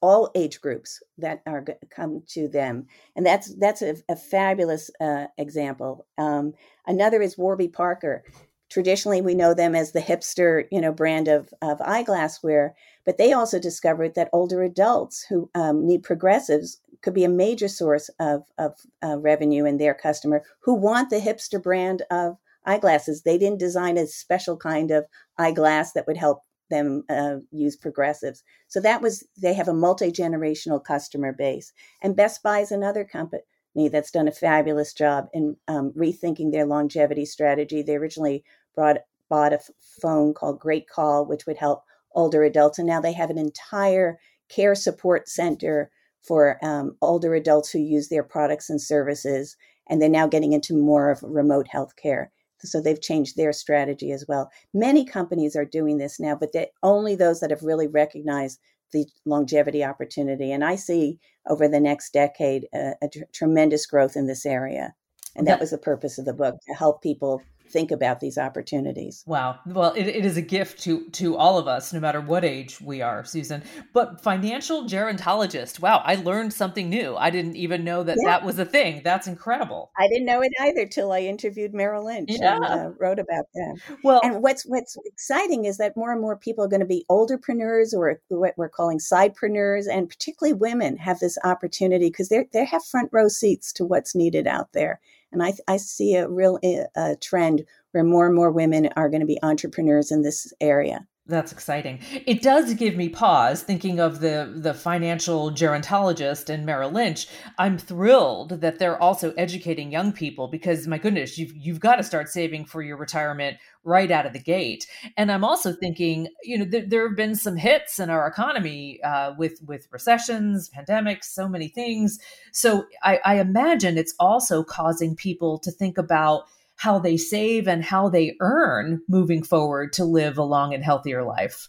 all 0.00 0.30
age 0.34 0.60
groups 0.60 1.02
that 1.18 1.42
are 1.46 1.64
come 1.90 2.22
to 2.28 2.48
them, 2.48 2.86
and 3.16 3.26
that's 3.26 3.54
that's 3.56 3.82
a, 3.82 3.96
a 4.08 4.16
fabulous 4.16 4.90
uh, 5.00 5.26
example. 5.38 6.06
Um, 6.18 6.54
another 6.86 7.20
is 7.22 7.38
Warby 7.38 7.68
Parker. 7.68 8.24
Traditionally, 8.70 9.20
we 9.20 9.34
know 9.34 9.52
them 9.52 9.74
as 9.74 9.92
the 9.92 10.00
hipster, 10.00 10.66
you 10.70 10.80
know, 10.80 10.92
brand 10.92 11.28
of 11.28 11.52
of 11.60 11.78
eyeglassware, 11.80 12.70
but 13.04 13.18
they 13.18 13.32
also 13.32 13.58
discovered 13.58 14.14
that 14.14 14.30
older 14.32 14.62
adults 14.62 15.26
who 15.28 15.50
um, 15.54 15.86
need 15.86 16.02
progressives 16.02 16.80
could 17.02 17.14
be 17.14 17.24
a 17.24 17.28
major 17.28 17.68
source 17.68 18.08
of 18.20 18.44
of 18.58 18.74
uh, 19.04 19.18
revenue 19.18 19.64
in 19.64 19.78
their 19.78 19.94
customer 19.94 20.42
who 20.60 20.74
want 20.74 21.10
the 21.10 21.20
hipster 21.20 21.62
brand 21.62 22.02
of 22.10 22.38
eyeglasses. 22.64 23.22
They 23.22 23.38
didn't 23.38 23.58
design 23.60 23.98
a 23.98 24.06
special 24.06 24.56
kind 24.56 24.90
of 24.90 25.04
eyeglass 25.38 25.92
that 25.92 26.06
would 26.06 26.16
help 26.16 26.42
them 26.70 27.04
uh, 27.10 27.36
use 27.50 27.76
progressives. 27.76 28.42
So 28.68 28.80
that 28.80 29.02
was, 29.02 29.26
they 29.40 29.54
have 29.54 29.68
a 29.68 29.74
multi 29.74 30.10
generational 30.10 30.82
customer 30.82 31.32
base. 31.32 31.72
And 32.02 32.16
Best 32.16 32.42
Buy 32.42 32.60
is 32.60 32.72
another 32.72 33.04
company 33.04 33.42
that's 33.90 34.10
done 34.10 34.28
a 34.28 34.32
fabulous 34.32 34.92
job 34.94 35.28
in 35.32 35.56
um, 35.68 35.92
rethinking 35.96 36.50
their 36.50 36.66
longevity 36.66 37.26
strategy. 37.26 37.82
They 37.82 37.96
originally 37.96 38.44
brought, 38.74 38.98
bought 39.28 39.52
a 39.52 39.60
phone 40.00 40.34
called 40.34 40.60
Great 40.60 40.88
Call, 40.88 41.26
which 41.26 41.46
would 41.46 41.58
help 41.58 41.84
older 42.14 42.42
adults. 42.42 42.78
And 42.78 42.86
now 42.86 43.00
they 43.00 43.12
have 43.12 43.30
an 43.30 43.38
entire 43.38 44.18
care 44.48 44.74
support 44.74 45.28
center 45.28 45.90
for 46.22 46.58
um, 46.62 46.96
older 47.02 47.34
adults 47.34 47.70
who 47.70 47.80
use 47.80 48.08
their 48.08 48.22
products 48.22 48.70
and 48.70 48.80
services. 48.80 49.56
and 49.88 50.00
they're 50.00 50.08
now 50.08 50.26
getting 50.26 50.52
into 50.52 50.76
more 50.76 51.10
of 51.10 51.22
remote 51.22 51.66
healthcare. 51.72 52.28
So 52.64 52.80
they've 52.80 53.00
changed 53.00 53.36
their 53.36 53.52
strategy 53.52 54.12
as 54.12 54.24
well. 54.28 54.50
Many 54.72 55.04
companies 55.04 55.56
are 55.56 55.64
doing 55.64 55.98
this 55.98 56.20
now, 56.20 56.36
but 56.36 56.50
only 56.82 57.14
those 57.14 57.40
that 57.40 57.50
have 57.50 57.62
really 57.62 57.88
recognized 57.88 58.60
the 58.92 59.06
longevity 59.24 59.82
opportunity. 59.82 60.52
And 60.52 60.64
I 60.64 60.76
see 60.76 61.18
over 61.48 61.66
the 61.66 61.80
next 61.80 62.12
decade 62.12 62.66
a, 62.74 62.92
a 63.02 63.08
tr- 63.08 63.20
tremendous 63.32 63.86
growth 63.86 64.16
in 64.16 64.26
this 64.26 64.46
area. 64.46 64.94
And 65.34 65.46
that 65.46 65.60
was 65.60 65.70
the 65.70 65.78
purpose 65.78 66.18
of 66.18 66.26
the 66.26 66.34
book 66.34 66.56
to 66.66 66.74
help 66.74 67.02
people 67.02 67.42
think 67.72 67.90
about 67.90 68.20
these 68.20 68.38
opportunities. 68.38 69.24
Wow. 69.26 69.58
Well, 69.66 69.92
it, 69.94 70.06
it 70.06 70.24
is 70.24 70.36
a 70.36 70.42
gift 70.42 70.82
to 70.82 71.08
to 71.10 71.36
all 71.36 71.58
of 71.58 71.66
us, 71.66 71.92
no 71.92 72.00
matter 72.00 72.20
what 72.20 72.44
age 72.44 72.80
we 72.80 73.00
are, 73.02 73.24
Susan. 73.24 73.62
But 73.92 74.22
financial 74.22 74.84
gerontologist. 74.84 75.80
Wow, 75.80 76.02
I 76.04 76.16
learned 76.16 76.52
something 76.52 76.88
new. 76.88 77.16
I 77.16 77.30
didn't 77.30 77.56
even 77.56 77.84
know 77.84 78.02
that 78.02 78.18
yeah. 78.20 78.30
that 78.30 78.44
was 78.44 78.58
a 78.58 78.64
thing. 78.64 79.02
That's 79.02 79.26
incredible. 79.26 79.90
I 79.98 80.08
didn't 80.08 80.26
know 80.26 80.42
it 80.42 80.52
either 80.60 80.86
till 80.86 81.12
I 81.12 81.20
interviewed 81.20 81.74
Merrill 81.74 82.04
Lynch 82.04 82.30
yeah. 82.30 82.56
and 82.56 82.64
uh, 82.64 82.90
wrote 82.98 83.18
about 83.18 83.46
that. 83.54 83.78
Well, 84.04 84.20
and 84.22 84.42
what's 84.42 84.64
what's 84.64 84.96
exciting 85.04 85.64
is 85.64 85.78
that 85.78 85.96
more 85.96 86.12
and 86.12 86.20
more 86.20 86.36
people 86.36 86.64
are 86.64 86.68
going 86.68 86.80
to 86.80 86.86
be 86.86 87.06
olderpreneurs 87.10 87.94
or 87.94 88.20
what 88.28 88.54
we're 88.56 88.68
calling 88.68 88.98
sidepreneurs, 88.98 89.86
and 89.90 90.08
particularly 90.08 90.52
women 90.54 90.96
have 90.96 91.18
this 91.20 91.38
opportunity 91.44 92.08
because 92.08 92.28
they 92.28 92.46
they 92.52 92.64
have 92.64 92.84
front 92.84 93.08
row 93.12 93.28
seats 93.28 93.72
to 93.74 93.84
what's 93.84 94.14
needed 94.14 94.46
out 94.46 94.72
there. 94.72 95.00
And 95.32 95.42
I, 95.42 95.54
I 95.66 95.78
see 95.78 96.14
a 96.14 96.28
real 96.28 96.58
uh, 96.96 97.14
trend 97.20 97.64
where 97.92 98.04
more 98.04 98.26
and 98.26 98.34
more 98.34 98.50
women 98.50 98.88
are 98.96 99.08
going 99.08 99.20
to 99.20 99.26
be 99.26 99.38
entrepreneurs 99.42 100.10
in 100.10 100.22
this 100.22 100.52
area. 100.60 101.06
That's 101.26 101.52
exciting. 101.52 102.00
It 102.26 102.42
does 102.42 102.74
give 102.74 102.96
me 102.96 103.08
pause 103.08 103.62
thinking 103.62 104.00
of 104.00 104.18
the 104.18 104.52
the 104.56 104.74
financial 104.74 105.52
gerontologist 105.52 106.48
and 106.48 106.66
Merrill 106.66 106.90
Lynch. 106.90 107.28
I'm 107.58 107.78
thrilled 107.78 108.60
that 108.60 108.80
they're 108.80 109.00
also 109.00 109.32
educating 109.34 109.92
young 109.92 110.12
people 110.12 110.48
because 110.48 110.88
my 110.88 110.98
goodness, 110.98 111.38
you've 111.38 111.52
you've 111.56 111.78
got 111.78 111.96
to 111.96 112.02
start 112.02 112.28
saving 112.28 112.64
for 112.64 112.82
your 112.82 112.96
retirement 112.96 113.58
right 113.84 114.10
out 114.10 114.26
of 114.26 114.32
the 114.32 114.40
gate. 114.40 114.88
And 115.16 115.30
I'm 115.30 115.44
also 115.44 115.72
thinking, 115.72 116.26
you 116.42 116.58
know, 116.58 116.64
th- 116.64 116.88
there 116.88 117.06
have 117.06 117.16
been 117.16 117.36
some 117.36 117.56
hits 117.56 118.00
in 118.00 118.10
our 118.10 118.26
economy 118.26 119.00
uh, 119.04 119.34
with 119.38 119.60
with 119.64 119.86
recessions, 119.92 120.68
pandemics, 120.76 121.26
so 121.26 121.48
many 121.48 121.68
things. 121.68 122.18
So 122.50 122.86
I, 123.04 123.20
I 123.24 123.38
imagine 123.38 123.96
it's 123.96 124.14
also 124.18 124.64
causing 124.64 125.14
people 125.14 125.60
to 125.60 125.70
think 125.70 125.98
about 125.98 126.46
how 126.82 126.98
they 126.98 127.16
save 127.16 127.68
and 127.68 127.84
how 127.84 128.08
they 128.08 128.34
earn 128.40 129.00
moving 129.08 129.40
forward 129.40 129.92
to 129.92 130.04
live 130.04 130.36
a 130.36 130.42
long 130.42 130.74
and 130.74 130.82
healthier 130.82 131.22
life. 131.22 131.68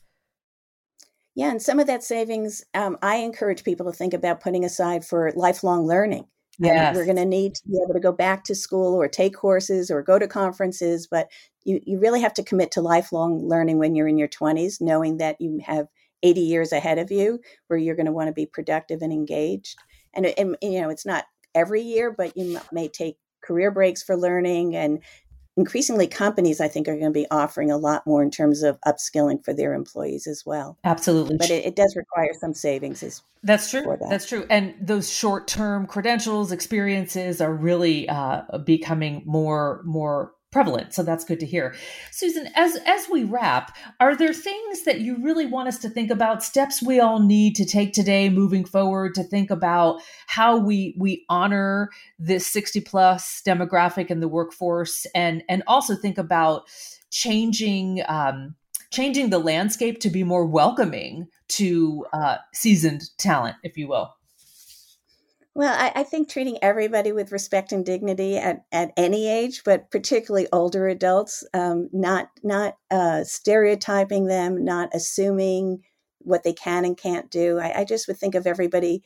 Yeah, 1.36 1.52
and 1.52 1.62
some 1.62 1.80
of 1.80 1.86
that 1.86 2.04
savings, 2.04 2.64
um, 2.74 2.98
I 3.04 3.18
encourage 3.18 3.64
people 3.64 3.86
to 3.86 3.96
think 3.96 4.16
about 4.16 4.42
putting 4.42 4.66
aside 4.66 5.06
for 5.06 5.32
lifelong 5.36 5.86
learning. 5.86 6.26
Yeah, 6.58 6.90
um, 6.90 6.96
we're 6.96 7.06
going 7.06 7.18
to 7.18 7.26
need 7.26 7.54
to 7.54 7.62
be 7.68 7.80
able 7.84 7.94
to 7.94 8.00
go 8.00 8.12
back 8.12 8.44
to 8.46 8.56
school 8.56 8.96
or 8.96 9.08
take 9.08 9.36
courses 9.36 9.92
or 9.92 10.02
go 10.02 10.18
to 10.18 10.28
conferences, 10.28 11.06
but 11.06 11.30
you, 11.64 11.80
you 11.86 12.00
really 12.00 12.22
have 12.22 12.34
to 12.34 12.44
commit 12.44 12.72
to 12.72 12.82
lifelong 12.82 13.48
learning 13.48 13.78
when 13.78 13.94
you're 13.94 14.08
in 14.08 14.18
your 14.18 14.28
20s, 14.28 14.82
knowing 14.82 15.18
that 15.18 15.40
you 15.40 15.60
have 15.64 15.86
80 16.24 16.42
years 16.42 16.72
ahead 16.72 16.98
of 16.98 17.12
you 17.12 17.40
where 17.68 17.78
you're 17.78 17.96
going 17.96 18.08
to 18.08 18.12
want 18.12 18.30
to 18.30 18.34
be 18.34 18.48
productive 18.48 19.04
and 19.04 19.14
engaged. 19.14 19.78
And, 20.16 20.26
and 20.26 20.58
you 20.60 20.82
know, 20.82 20.90
it's 20.90 21.06
not 21.06 21.26
every 21.54 21.84
year, 21.84 22.12
but 22.12 22.36
you 22.36 22.60
may 22.72 22.88
take 22.88 23.18
career 23.44 23.72
breaks 23.72 24.02
for 24.02 24.16
learning 24.16 24.76
and 24.76 25.00
increasingly 25.56 26.08
companies 26.08 26.60
i 26.60 26.68
think 26.68 26.88
are 26.88 26.94
going 26.94 27.06
to 27.06 27.12
be 27.12 27.28
offering 27.30 27.70
a 27.70 27.78
lot 27.78 28.06
more 28.08 28.24
in 28.24 28.32
terms 28.32 28.64
of 28.64 28.80
upskilling 28.82 29.44
for 29.44 29.54
their 29.54 29.74
employees 29.74 30.26
as 30.26 30.44
well. 30.46 30.78
Absolutely. 30.84 31.38
But 31.38 31.52
it, 31.52 31.66
it 31.66 31.76
does 31.76 31.96
require 31.96 32.32
some 32.40 32.54
savings 32.54 33.04
as 33.04 33.22
that's 33.44 33.70
true. 33.70 33.84
that. 33.84 34.08
that's 34.10 34.28
true. 34.28 34.46
And 34.50 34.74
those 34.82 35.12
short-term 35.12 35.86
credentials 35.86 36.52
experiences 36.52 37.42
are 37.42 37.54
really 37.54 38.08
uh, 38.10 38.58
becoming 38.60 39.22
more 39.26 39.82
more 39.86 40.34
prevalent. 40.54 40.94
So 40.94 41.04
that's 41.04 41.26
good 41.26 41.40
to 41.42 41.46
hear. 41.46 41.76
Susan, 42.12 42.48
as 42.56 42.78
as 42.86 43.10
we 43.10 43.24
wrap, 43.24 43.76
are 44.00 44.16
there 44.16 44.34
things 44.34 44.84
that 44.84 45.02
you 45.02 45.18
really 45.22 45.46
want 45.46 45.68
us 45.68 45.80
to 45.80 45.90
think 45.90 46.12
about, 46.12 46.44
steps 46.44 46.82
we 46.82 47.00
all 47.00 47.20
need 47.20 47.56
to 47.56 47.66
take 47.66 47.92
today 47.92 48.30
moving 48.30 48.64
forward 48.64 49.16
to 49.16 49.24
think 49.24 49.52
about 49.52 50.00
how 50.28 50.56
we 50.56 50.96
we 50.98 51.26
honor 51.28 51.90
this 52.20 52.48
60 52.48 52.82
plus 52.82 53.42
demographic 53.46 54.10
in 54.10 54.20
the 54.20 54.28
workforce 54.28 55.06
and 55.16 55.44
and 55.50 55.64
also 55.68 55.96
think 55.96 56.18
about 56.18 56.64
changing 57.10 58.02
um, 58.08 58.56
changing 58.92 59.32
the 59.32 59.40
landscape 59.40 60.00
to 60.02 60.10
be 60.10 60.24
more 60.24 60.46
welcoming 60.46 61.28
to 61.48 62.06
uh, 62.14 62.38
seasoned 62.54 63.02
talent, 63.18 63.56
if 63.64 63.76
you 63.76 63.88
will? 63.88 64.14
Well, 65.56 65.76
I, 65.78 66.02
I, 66.02 66.04
think 66.04 66.30
treating 66.30 66.58
everybody 66.64 67.12
with 67.12 67.32
respect 67.32 67.72
and 67.72 67.86
dignity 67.86 68.38
at, 68.38 68.66
at 68.72 68.92
any 68.98 69.28
age, 69.28 69.62
but 69.64 69.92
particularly 69.92 70.48
older 70.52 70.88
adults, 70.88 71.44
um, 71.54 71.90
not 71.94 72.30
not 72.42 72.78
uh, 72.90 73.24
stereotyping 73.24 74.26
them, 74.26 74.66
not 74.66 74.90
assuming 74.94 75.84
what 76.20 76.44
they 76.44 76.54
can 76.54 76.86
and 76.86 76.98
can't 76.98 77.30
do. 77.30 77.60
I, 77.60 77.82
I, 77.82 77.86
just 77.86 78.08
would 78.08 78.18
think 78.18 78.34
of 78.34 78.48
everybody 78.48 79.04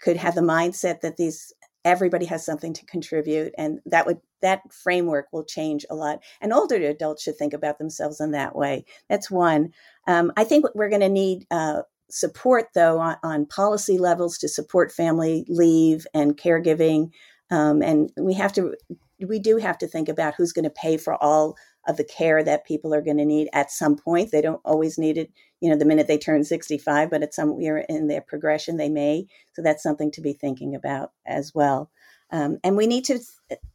could 0.00 0.18
have 0.18 0.34
the 0.34 0.42
mindset 0.42 1.00
that 1.00 1.16
these 1.16 1.52
everybody 1.84 2.26
has 2.26 2.44
something 2.44 2.74
to 2.74 2.84
contribute, 2.84 3.54
and 3.56 3.80
that 3.86 4.04
would 4.04 4.20
that 4.42 4.70
framework 4.70 5.28
will 5.32 5.44
change 5.44 5.86
a 5.88 5.94
lot. 5.94 6.22
And 6.42 6.52
older 6.52 6.76
adults 6.76 7.22
should 7.22 7.38
think 7.38 7.54
about 7.54 7.78
themselves 7.78 8.20
in 8.20 8.32
that 8.32 8.54
way. 8.54 8.84
That's 9.08 9.30
one. 9.30 9.70
Um, 10.06 10.30
I 10.36 10.44
think 10.44 10.66
we're 10.74 10.90
going 10.90 11.00
to 11.00 11.08
need 11.08 11.46
uh, 11.50 11.82
support, 12.10 12.68
though, 12.74 12.98
on, 12.98 13.16
on, 13.22 13.46
policy 13.46 13.98
levels 13.98 14.38
to 14.38 14.48
support 14.48 14.92
family 14.92 15.44
leave 15.48 16.06
and 16.14 16.36
caregiving. 16.36 17.10
Um, 17.50 17.82
and 17.82 18.10
we 18.16 18.34
have 18.34 18.52
to, 18.54 18.74
we 19.20 19.38
do 19.38 19.56
have 19.56 19.78
to 19.78 19.86
think 19.86 20.08
about 20.08 20.34
who's 20.34 20.52
going 20.52 20.64
to 20.64 20.70
pay 20.70 20.96
for 20.96 21.20
all 21.22 21.56
of 21.86 21.96
the 21.96 22.04
care 22.04 22.42
that 22.42 22.66
people 22.66 22.92
are 22.92 23.02
going 23.02 23.18
to 23.18 23.24
need 23.24 23.48
at 23.52 23.70
some 23.70 23.96
point. 23.96 24.30
They 24.30 24.40
don't 24.40 24.60
always 24.64 24.98
need 24.98 25.18
it, 25.18 25.30
you 25.60 25.70
know, 25.70 25.76
the 25.76 25.84
minute 25.84 26.06
they 26.06 26.18
turn 26.18 26.44
65, 26.44 27.10
but 27.10 27.22
at 27.22 27.34
some 27.34 27.60
year 27.60 27.78
in 27.88 28.08
their 28.08 28.20
progression, 28.20 28.76
they 28.76 28.88
may. 28.88 29.26
So 29.54 29.62
that's 29.62 29.82
something 29.82 30.10
to 30.12 30.20
be 30.20 30.32
thinking 30.32 30.74
about 30.74 31.12
as 31.24 31.52
well. 31.54 31.90
Um, 32.30 32.58
and 32.64 32.76
we 32.76 32.86
need 32.86 33.04
to, 33.04 33.20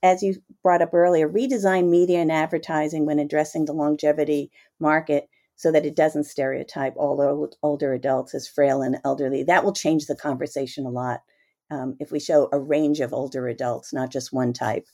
as 0.04 0.22
you 0.22 0.36
brought 0.62 0.82
up 0.82 0.94
earlier, 0.94 1.30
redesign 1.30 1.90
media 1.90 2.20
and 2.20 2.32
advertising 2.32 3.06
when 3.06 3.20
addressing 3.20 3.66
the 3.66 3.74
longevity 3.74 4.52
market 4.80 5.30
so 5.62 5.72
that 5.72 5.86
it 5.86 5.96
doesn't 5.96 6.24
stereotype 6.24 6.96
all 6.98 7.48
older 7.62 7.94
adults 7.94 8.34
as 8.34 8.48
frail 8.48 8.82
and 8.82 8.98
elderly. 9.06 9.44
That 9.44 9.64
will 9.64 9.74
change 9.74 10.08
the 10.08 10.16
conversation 10.16 10.88
a 10.88 10.90
lot 10.90 11.22
um, 11.70 11.96
if 12.00 12.12
we 12.12 12.20
show 12.20 12.50
a 12.52 12.60
range 12.60 13.00
of 13.00 13.14
older 13.14 13.48
adults, 13.48 13.94
not 13.94 14.10
just 14.10 14.34
one 14.34 14.54
type. 14.54 14.88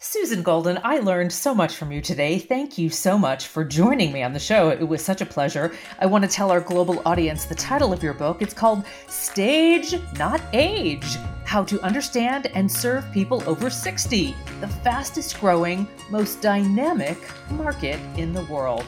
Susan 0.00 0.42
Golden, 0.42 0.78
I 0.82 1.00
learned 1.00 1.30
so 1.30 1.54
much 1.54 1.74
from 1.74 1.92
you 1.92 2.00
today. 2.00 2.38
Thank 2.38 2.78
you 2.78 2.88
so 2.88 3.18
much 3.18 3.48
for 3.48 3.66
joining 3.66 4.10
me 4.10 4.22
on 4.22 4.32
the 4.32 4.38
show. 4.38 4.70
It 4.70 4.88
was 4.88 5.04
such 5.04 5.20
a 5.20 5.26
pleasure. 5.26 5.74
I 5.98 6.06
want 6.06 6.24
to 6.24 6.30
tell 6.30 6.50
our 6.50 6.60
global 6.62 7.02
audience 7.04 7.44
the 7.44 7.54
title 7.54 7.92
of 7.92 8.02
your 8.02 8.14
book. 8.14 8.40
It's 8.40 8.54
called 8.54 8.86
Stage, 9.08 9.94
Not 10.16 10.40
Age 10.54 11.16
How 11.44 11.64
to 11.64 11.78
Understand 11.82 12.46
and 12.54 12.72
Serve 12.72 13.04
People 13.12 13.42
Over 13.46 13.68
60, 13.68 14.34
the 14.60 14.68
fastest 14.68 15.38
growing, 15.38 15.86
most 16.08 16.40
dynamic 16.40 17.18
market 17.50 18.00
in 18.16 18.32
the 18.32 18.44
world. 18.44 18.86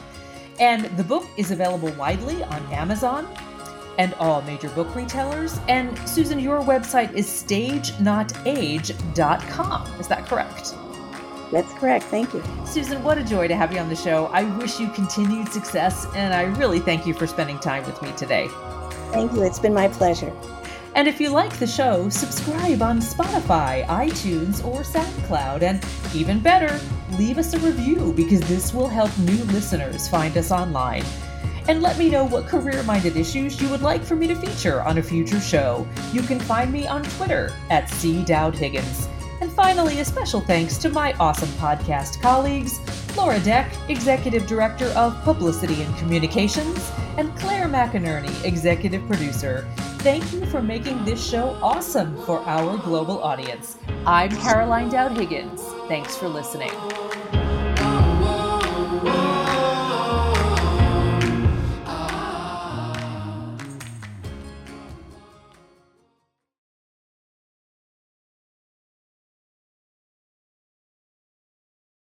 And 0.61 0.85
the 0.95 1.03
book 1.03 1.27
is 1.35 1.51
available 1.51 1.91
widely 1.93 2.43
on 2.43 2.65
Amazon 2.71 3.27
and 3.97 4.13
all 4.13 4.41
major 4.43 4.69
book 4.69 4.95
retailers. 4.95 5.59
And 5.67 5.97
Susan, 6.07 6.39
your 6.39 6.61
website 6.61 7.13
is 7.13 7.27
stagenotage.com. 7.27 9.99
Is 9.99 10.07
that 10.07 10.25
correct? 10.27 10.75
That's 11.51 11.73
correct. 11.73 12.05
Thank 12.05 12.33
you. 12.33 12.41
Susan, 12.65 13.03
what 13.03 13.17
a 13.17 13.23
joy 13.23 13.49
to 13.49 13.55
have 13.55 13.73
you 13.73 13.79
on 13.79 13.89
the 13.89 13.95
show. 13.95 14.27
I 14.27 14.43
wish 14.57 14.79
you 14.79 14.87
continued 14.89 15.51
success, 15.51 16.05
and 16.15 16.33
I 16.33 16.43
really 16.57 16.79
thank 16.79 17.05
you 17.05 17.13
for 17.13 17.27
spending 17.27 17.59
time 17.59 17.85
with 17.85 18.01
me 18.01 18.13
today. 18.13 18.47
Thank 19.11 19.33
you. 19.33 19.43
It's 19.43 19.59
been 19.59 19.73
my 19.73 19.89
pleasure. 19.89 20.31
And 20.93 21.07
if 21.07 21.21
you 21.21 21.29
like 21.29 21.57
the 21.57 21.67
show, 21.67 22.09
subscribe 22.09 22.81
on 22.81 22.99
Spotify, 22.99 23.85
iTunes, 23.87 24.63
or 24.65 24.81
SoundCloud. 24.81 25.61
And 25.61 25.83
even 26.13 26.39
better, 26.39 26.79
leave 27.17 27.37
us 27.37 27.53
a 27.53 27.59
review 27.59 28.13
because 28.13 28.41
this 28.41 28.73
will 28.73 28.89
help 28.89 29.17
new 29.19 29.41
listeners 29.45 30.07
find 30.09 30.35
us 30.37 30.51
online. 30.51 31.05
And 31.69 31.81
let 31.81 31.97
me 31.97 32.09
know 32.09 32.25
what 32.25 32.47
career 32.47 32.83
minded 32.83 33.15
issues 33.15 33.61
you 33.61 33.69
would 33.69 33.81
like 33.81 34.03
for 34.03 34.15
me 34.15 34.27
to 34.27 34.35
feature 34.35 34.81
on 34.81 34.97
a 34.97 35.03
future 35.03 35.39
show. 35.39 35.87
You 36.11 36.21
can 36.23 36.39
find 36.39 36.71
me 36.71 36.87
on 36.87 37.03
Twitter 37.03 37.53
at 37.69 37.89
C. 37.89 38.23
Dowd 38.25 38.55
Higgins. 38.55 39.07
And 39.39 39.51
finally, 39.53 39.99
a 39.99 40.05
special 40.05 40.41
thanks 40.41 40.77
to 40.79 40.89
my 40.89 41.13
awesome 41.13 41.49
podcast 41.49 42.21
colleagues 42.21 42.79
Laura 43.15 43.39
Deck, 43.39 43.71
Executive 43.89 44.47
Director 44.47 44.87
of 44.87 45.21
Publicity 45.23 45.81
and 45.81 45.97
Communications, 45.97 46.91
and 47.17 47.35
Claire 47.37 47.67
McInerney, 47.67 48.43
Executive 48.45 49.05
Producer. 49.07 49.67
Thank 50.01 50.33
you 50.33 50.43
for 50.47 50.63
making 50.63 51.05
this 51.05 51.23
show 51.23 51.55
awesome 51.61 52.17
for 52.25 52.39
our 52.39 52.75
global 52.79 53.21
audience. 53.21 53.77
I'm 54.07 54.31
Caroline 54.37 54.89
Dowd 54.89 55.15
Higgins. 55.15 55.61
Thanks 55.87 56.17
for 56.17 56.27
listening. 56.27 56.71